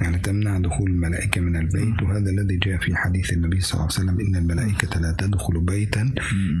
يعني 0.00 0.18
تمنع 0.18 0.58
دخول 0.58 0.90
الملائكة 0.90 1.40
من 1.40 1.56
البيت 1.56 2.02
وهذا 2.02 2.30
الذي 2.30 2.56
جاء 2.56 2.78
في 2.78 2.96
حديث 2.96 3.32
النبي 3.32 3.60
صلى 3.60 3.72
الله 3.74 3.88
عليه 3.92 3.94
وسلم 3.94 4.26
إن 4.26 4.36
الملائكة 4.36 5.00
لا 5.00 5.12
تدخل 5.18 5.60
بيتا 5.60 6.14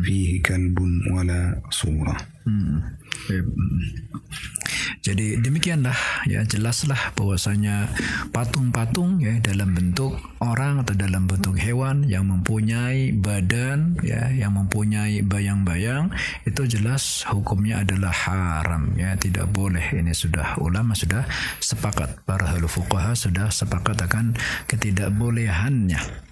فيه 0.04 0.42
كلب 0.42 0.78
ولا 1.12 1.60
صورة. 1.70 2.16
Jadi 4.98 5.40
demikianlah 5.40 6.26
ya 6.28 6.44
jelaslah 6.44 7.16
bahwasanya 7.16 7.88
patung-patung 8.28 9.22
ya 9.24 9.40
dalam 9.40 9.72
bentuk 9.72 10.20
orang 10.44 10.84
atau 10.84 10.92
dalam 10.92 11.24
bentuk 11.24 11.56
hewan 11.56 12.04
yang 12.04 12.28
mempunyai 12.28 13.16
badan 13.16 13.96
ya 14.04 14.28
yang 14.28 14.52
mempunyai 14.54 15.24
bayang-bayang 15.24 16.12
itu 16.44 16.62
jelas 16.68 17.24
hukumnya 17.24 17.82
adalah 17.82 18.12
haram 18.12 18.92
ya. 19.00 19.16
Tidak 19.16 19.48
boleh 19.48 19.96
ini 19.96 20.12
sudah 20.12 20.60
ulama 20.60 20.92
sudah 20.92 21.24
sepakat 21.62 22.22
para 22.28 22.54
fuqaha 22.60 23.16
sudah 23.16 23.48
sepakat 23.48 23.96
akan 24.04 24.36
ketidakbolehannya. 24.68 26.28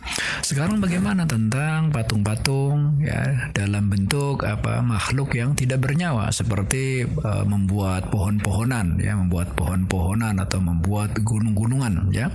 Sekarang 0.47 0.79
bagaimana 0.79 1.27
tentang 1.27 1.91
patung-patung 1.91 3.03
ya 3.03 3.51
dalam 3.51 3.91
bentuk 3.91 4.47
apa 4.47 4.79
makhluk 4.79 5.35
yang 5.35 5.59
tidak 5.59 5.83
bernyawa 5.83 6.06
seperti 6.31 7.03
uh, 7.07 7.42
membuat 7.49 8.12
pohon-pohonan 8.12 9.01
ya 9.01 9.16
membuat 9.16 9.57
pohon-pohonan 9.57 10.38
atau 10.42 10.61
membuat 10.62 11.16
gunung-gunungan 11.25 12.12
ya. 12.12 12.31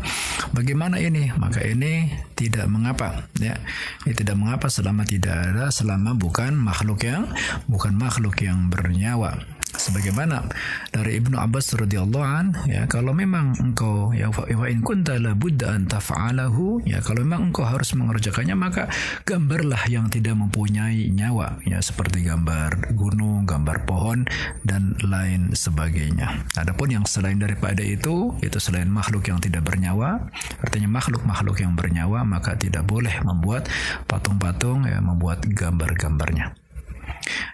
Bagaimana 0.51 0.97
ini? 0.99 1.29
Maka 1.37 1.63
ini 1.63 2.11
tidak 2.33 2.67
mengapa 2.67 3.29
ya. 3.37 3.55
Ini 4.03 4.13
tidak 4.17 4.35
mengapa 4.35 4.67
selama 4.67 5.05
tidak 5.05 5.35
ada 5.35 5.69
selama 5.69 6.17
bukan 6.17 6.57
makhluk 6.57 7.05
yang 7.05 7.29
bukan 7.69 7.93
makhluk 7.95 8.41
yang 8.41 8.67
bernyawa 8.67 9.39
sebagaimana 9.75 10.51
dari 10.91 11.19
Ibnu 11.19 11.39
Abbas 11.39 11.73
radhiyallahu 11.75 12.25
an 12.25 12.45
ya 12.67 12.83
kalau 12.87 13.15
memang 13.15 13.55
engkau 13.59 14.11
ya 14.11 14.31
wa 14.31 14.67
in 14.67 14.83
kunta 14.83 15.15
la 15.19 15.35
budda 15.35 15.75
an 15.75 15.87
taf'alahu 15.87 16.83
ya 16.83 16.99
kalau 16.99 17.23
memang 17.23 17.51
engkau 17.51 17.63
harus 17.63 17.95
mengerjakannya 17.95 18.55
maka 18.55 18.91
gambarlah 19.23 19.83
yang 19.87 20.11
tidak 20.11 20.35
mempunyai 20.35 21.11
nyawa 21.11 21.59
ya 21.63 21.79
seperti 21.79 22.23
gambar 22.27 22.93
gunung, 22.95 23.47
gambar 23.47 23.87
pohon 23.87 24.27
dan 24.67 24.95
lain 25.03 25.51
sebagainya. 25.55 26.45
Adapun 26.59 26.91
yang 26.91 27.05
selain 27.07 27.39
daripada 27.39 27.81
itu 27.81 28.35
itu 28.43 28.57
selain 28.59 28.87
makhluk 28.91 29.27
yang 29.27 29.39
tidak 29.39 29.65
bernyawa 29.65 30.31
artinya 30.61 30.89
makhluk-makhluk 30.91 31.57
yang 31.63 31.73
bernyawa 31.73 32.23
maka 32.27 32.55
tidak 32.55 32.85
boleh 32.85 33.13
membuat 33.23 33.67
patung-patung 34.05 34.85
ya 34.85 34.99
membuat 34.99 35.43
gambar-gambarnya. 35.47 36.60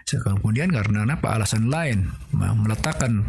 Kemudian 0.08 0.72
karena 0.72 1.04
apa 1.04 1.36
alasan 1.36 1.68
lain 1.68 2.08
meletakkan 2.32 3.28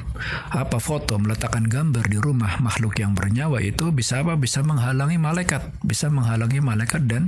apa 0.52 0.80
foto, 0.80 1.20
meletakkan 1.20 1.68
gambar 1.68 2.08
di 2.08 2.16
rumah 2.16 2.60
makhluk 2.64 2.96
yang 3.04 3.12
bernyawa 3.12 3.60
itu 3.60 3.92
bisa 3.92 4.24
apa? 4.24 4.40
Bisa 4.40 4.64
menghalangi 4.64 5.20
malaikat, 5.20 5.76
bisa 5.84 6.08
menghalangi 6.08 6.64
malaikat 6.64 7.04
dan 7.08 7.28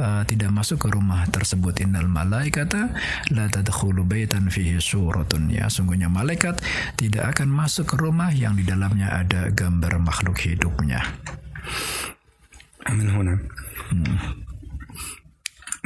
uh, 0.00 0.24
tidak 0.24 0.48
masuk 0.52 0.84
ke 0.84 0.88
rumah 0.88 1.28
tersebut. 1.28 1.84
Innal 1.84 2.08
malaikata 2.08 2.96
la 3.36 3.52
tadkhulu 3.52 4.08
baitan 4.08 4.48
fihi 4.48 4.80
suratun 4.80 5.52
ya. 5.52 5.68
Sungguhnya 5.68 6.08
malaikat 6.08 6.60
tidak 6.96 7.36
akan 7.36 7.52
masuk 7.52 7.92
ke 7.92 7.96
rumah 8.00 8.32
yang 8.32 8.56
di 8.56 8.64
dalamnya 8.64 9.12
ada 9.12 9.52
gambar 9.52 10.00
makhluk 10.00 10.40
hidupnya. 10.40 11.04
Amin 12.86 13.10
huna. 13.10 13.34
Hmm. 13.90 14.45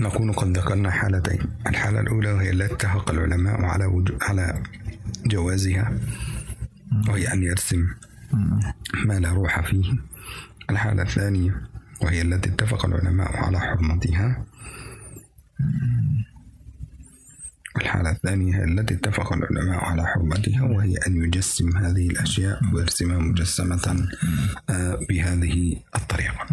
نكون 0.00 0.32
قد 0.32 0.58
ذكرنا 0.58 0.90
حالتين. 0.90 1.38
الحالة 1.66 2.00
الأولى 2.00 2.32
وهي 2.32 2.50
التي 2.50 2.74
اتفق 2.74 3.10
العلماء 3.10 3.62
على. 3.62 4.14
على 4.22 4.62
جوازها 5.26 5.92
وهي 7.08 7.32
أن 7.32 7.42
يرسم 7.42 7.86
ما 9.04 9.20
لا 9.20 9.32
روح 9.32 9.60
فيه. 9.70 9.92
الحالة 10.70 11.02
الثانية 11.02 11.62
وهي 12.02 12.22
التي 12.22 12.48
اتفق 12.50 12.86
العلماء 12.86 13.36
على 13.36 13.60
حرمتها. 13.60 14.46
الحالة 17.76 18.10
الثانية 18.10 18.64
التي 18.64 18.94
اتفق 18.94 19.32
العلماء 19.32 19.84
على 19.84 20.06
حرمتها 20.06 20.62
وهي 20.62 20.94
أن 21.06 21.24
يجسم 21.24 21.76
هذه 21.76 22.06
الأشياء 22.06 22.60
ويرسمها 22.72 23.18
مجسمة 23.18 24.08
آه، 24.70 24.98
بهذه 25.08 25.76
الطريقة. 25.96 26.46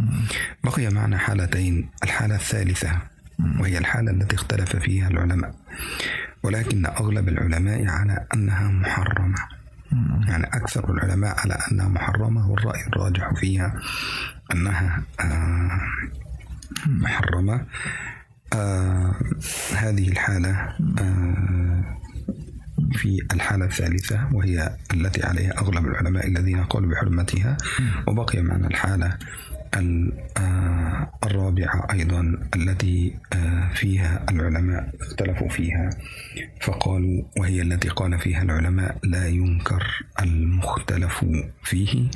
بقي 0.63 0.89
معنا 0.89 1.17
حالتين. 1.17 1.89
الحالة 2.03 2.35
الثالثة 2.35 3.16
وهي 3.59 3.77
الحالة 3.77 4.11
التي 4.11 4.35
اختلف 4.35 4.75
فيها 4.75 5.07
العلماء. 5.07 5.55
ولكن 6.43 6.85
أغلب 6.85 7.29
العلماء 7.29 7.85
على 7.87 8.25
أنها 8.33 8.67
محرمة. 8.71 9.37
يعني 10.27 10.43
أكثر 10.43 10.93
العلماء 10.93 11.39
على 11.39 11.57
أنها 11.71 11.87
محرمة 11.87 12.49
والرأي 12.51 12.87
الراجح 12.87 13.33
فيها 13.33 13.73
أنها 14.51 15.03
آه، 15.19 15.81
محرمة. 16.87 17.65
آه 18.53 19.15
هذه 19.75 20.09
الحالة 20.09 20.51
آه 20.99 21.97
في 22.93 23.19
الحالة 23.33 23.65
الثالثة 23.65 24.29
وهي 24.33 24.77
التي 24.93 25.25
عليها 25.25 25.57
أغلب 25.57 25.85
العلماء 25.85 26.27
الذين 26.27 26.63
قالوا 26.63 26.89
بحرمتها. 26.91 27.57
وبقي 28.07 28.41
معنا 28.41 28.67
الحالة 28.67 29.17
الرابعة 31.25 31.87
أيضا 31.91 32.21
التي 32.55 33.15
آه، 33.33 33.69
فيها 33.73 34.25
العلماء 34.29 34.89
اختلفوا 35.01 35.49
فيها 35.49 35.89
فقالوا 36.61 37.23
وهي 37.37 37.61
التي 37.61 37.89
قال 37.89 38.19
فيها 38.19 38.41
العلماء 38.43 38.97
لا 39.03 39.27
ينكر 39.27 39.83
المختلف 40.21 41.25
فيه 41.63 42.09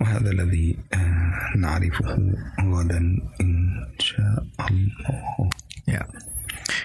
وهذا 0.00 0.30
الذي 0.30 0.76
آه، 0.94 1.56
نعرفه 1.56 2.32
غدا 2.60 3.00
إن 3.40 3.86
شاء 3.98 4.46
الله 4.70 5.50
Ya. 5.82 6.06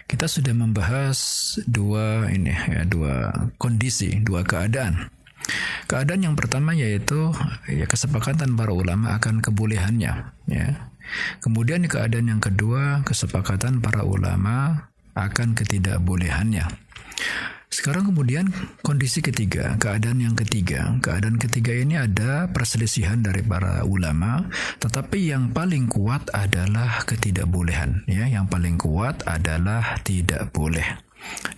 Kita 0.10 0.26
sudah 0.26 0.58
membahas 0.58 1.20
dua 1.70 2.34
ini 2.34 2.50
ya, 2.50 2.82
dua 2.82 3.30
kondisi, 3.62 4.10
dua 4.26 4.42
keadaan. 4.42 5.14
Keadaan 5.88 6.28
yang 6.28 6.36
pertama 6.36 6.76
yaitu 6.76 7.32
ya 7.72 7.88
kesepakatan 7.88 8.60
para 8.60 8.76
ulama 8.76 9.16
akan 9.16 9.40
kebolehannya, 9.40 10.14
ya. 10.52 10.68
Kemudian 11.40 11.88
keadaan 11.88 12.28
yang 12.28 12.44
kedua 12.44 13.08
kesepakatan 13.08 13.80
para 13.80 14.04
ulama 14.04 14.88
akan 15.16 15.56
ketidakbolehannya. 15.56 16.68
Sekarang 17.68 18.08
kemudian 18.08 18.48
kondisi 18.80 19.20
ketiga, 19.20 19.76
keadaan 19.76 20.24
yang 20.24 20.40
ketiga. 20.40 20.88
Keadaan 21.04 21.36
ketiga 21.36 21.76
ini 21.76 22.00
ada 22.00 22.48
perselisihan 22.48 23.20
dari 23.20 23.44
para 23.44 23.84
ulama, 23.84 24.48
tetapi 24.80 25.36
yang 25.36 25.52
paling 25.52 25.92
kuat 25.92 26.32
adalah 26.32 27.04
ketidakbolehan, 27.04 28.08
ya. 28.08 28.24
Yang 28.28 28.46
paling 28.48 28.76
kuat 28.80 29.20
adalah 29.28 30.00
tidak 30.08 30.48
boleh. 30.56 31.00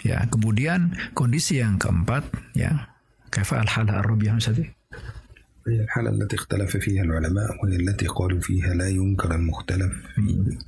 Ya, 0.01 0.25
kemudian 0.33 0.97
kondisi 1.13 1.61
yang 1.61 1.77
keempat, 1.77 2.25
ya. 2.57 2.89
كيف 3.31 3.53
الحال 3.53 3.89
الروبيانش 3.89 4.49
هذه؟ 4.49 4.78
هي 5.64 5.80
الحالة 5.80 6.10
التي 6.10 6.36
اختلف 6.36 6.76
فيها 6.76 7.02
العلماء 7.02 7.56
وهي 7.64 7.76
التي 7.76 8.06
قالوا 8.06 8.40
فيها 8.40 8.74
لا 8.74 8.88
ينكر 8.88 9.34
المختلف 9.34 9.92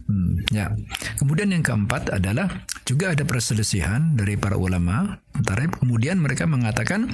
Hmm, 0.07 0.43
ya. 0.55 0.73
Kemudian 1.19 1.51
yang 1.51 1.63
keempat 1.63 2.11
adalah 2.15 2.67
juga 2.87 3.13
ada 3.15 3.23
perselisihan 3.27 4.15
dari 4.15 4.39
para 4.39 4.55
ulama. 4.57 5.21
Tarif. 5.37 5.77
Kemudian 5.77 6.17
mereka 6.17 6.49
mengatakan 6.49 7.13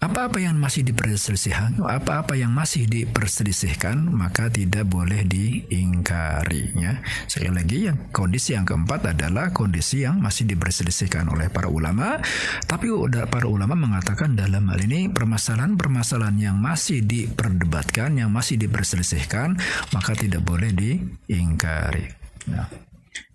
apa-apa 0.00 0.40
yang 0.40 0.56
masih 0.56 0.88
diperselisihkan, 0.88 1.76
apa-apa 1.84 2.32
yang 2.32 2.48
masih 2.48 2.88
diperselisihkan 2.88 4.08
maka 4.08 4.48
tidak 4.48 4.88
boleh 4.88 5.26
diingkari. 5.28 6.72
Ya. 6.80 7.04
Sekali 7.28 7.52
lagi 7.52 7.78
yang 7.92 8.08
kondisi 8.08 8.56
yang 8.56 8.64
keempat 8.64 9.12
adalah 9.12 9.52
kondisi 9.52 10.08
yang 10.08 10.16
masih 10.16 10.48
diperselisihkan 10.48 11.28
oleh 11.28 11.52
para 11.52 11.68
ulama. 11.68 12.24
Tapi 12.64 12.88
para 13.28 13.46
ulama 13.46 13.76
mengatakan 13.76 14.32
dalam 14.32 14.64
hal 14.72 14.80
ini 14.80 15.12
permasalahan-permasalahan 15.12 16.36
yang 16.40 16.56
masih 16.56 17.04
diperdebatkan, 17.13 18.17
yang 18.17 18.33
masih 18.33 18.57
diperselisihkan 18.57 19.61
maka 19.93 20.17
tidak 20.17 20.41
boleh 20.41 20.73
diingkari. 20.73 22.09
Ya. 22.49 22.65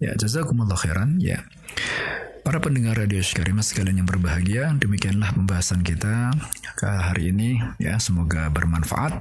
Ya, 0.02 0.12
jazakumullah 0.18 0.74
khairan. 0.74 1.22
Ya. 1.22 1.46
Para 2.48 2.64
pendengar 2.64 2.96
radio 2.96 3.20
Sykarima 3.20 3.60
sekalian 3.60 4.00
yang 4.00 4.08
berbahagia, 4.08 4.72
demikianlah 4.80 5.36
pembahasan 5.36 5.84
kita 5.84 6.32
ke 6.80 6.88
hari 6.88 7.28
ini 7.34 7.60
ya, 7.76 8.00
semoga 8.00 8.48
bermanfaat. 8.48 9.20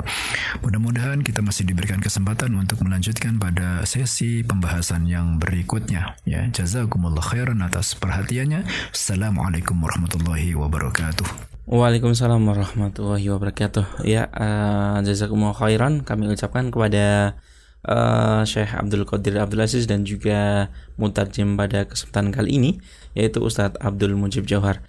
Mudah-mudahan 0.64 1.26
kita 1.26 1.44
masih 1.44 1.68
diberikan 1.68 2.00
kesempatan 2.00 2.56
untuk 2.56 2.80
melanjutkan 2.88 3.36
pada 3.36 3.84
sesi 3.84 4.48
pembahasan 4.48 5.12
yang 5.12 5.44
berikutnya 5.44 6.16
ya. 6.24 6.48
Jazakumullah 6.48 7.26
khairan 7.26 7.60
atas 7.68 8.00
perhatiannya. 8.00 8.64
Assalamualaikum 8.96 9.76
warahmatullahi 9.76 10.56
wabarakatuh. 10.56 11.57
Waalaikumsalam 11.68 12.48
warahmatullahi 12.48 13.28
wabarakatuh. 13.28 14.08
Ya, 14.08 14.32
uh, 14.32 15.04
jazakumullah 15.04 15.52
khairan 15.52 16.00
kami 16.00 16.32
ucapkan 16.32 16.72
kepada 16.72 17.36
uh, 17.84 18.40
Syekh 18.48 18.72
Abdul 18.72 19.04
Qadir 19.04 19.36
Abdul 19.36 19.68
Aziz 19.68 19.84
dan 19.84 20.08
juga 20.08 20.72
mutarjem 20.96 21.60
pada 21.60 21.84
kesempatan 21.84 22.32
kali 22.32 22.56
ini 22.56 22.72
yaitu 23.20 23.44
Ustadz 23.44 23.84
Abdul 23.84 24.16
Mujib 24.16 24.48
Jauhar. 24.48 24.80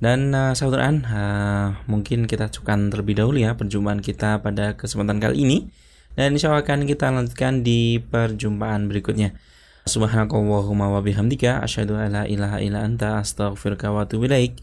Dan 0.00 0.32
uh, 0.32 0.56
saudaraan, 0.56 1.04
uh, 1.04 1.76
mungkin 1.84 2.24
kita 2.24 2.48
cukupkan 2.48 2.88
terlebih 2.88 3.20
dahulu 3.20 3.36
ya 3.36 3.52
perjumpaan 3.52 4.00
kita 4.00 4.40
pada 4.40 4.72
kesempatan 4.72 5.20
kali 5.20 5.36
ini. 5.44 5.68
Dan 6.16 6.32
insya 6.32 6.48
Allah 6.48 6.64
akan 6.64 6.88
kita 6.88 7.12
lanjutkan 7.12 7.60
di 7.60 8.00
perjumpaan 8.00 8.88
berikutnya. 8.88 9.36
Subhanakallahumma 9.82 10.94
wa 10.94 11.02
bihamdika 11.02 11.58
asyhadu 11.58 11.98
an 11.98 12.14
la 12.14 12.22
ilaha 12.22 12.62
illa 12.62 12.86
anta 12.86 13.18
astaghfiruka 13.18 13.90
wa 13.90 14.06
atubu 14.06 14.30
ilaik. 14.30 14.62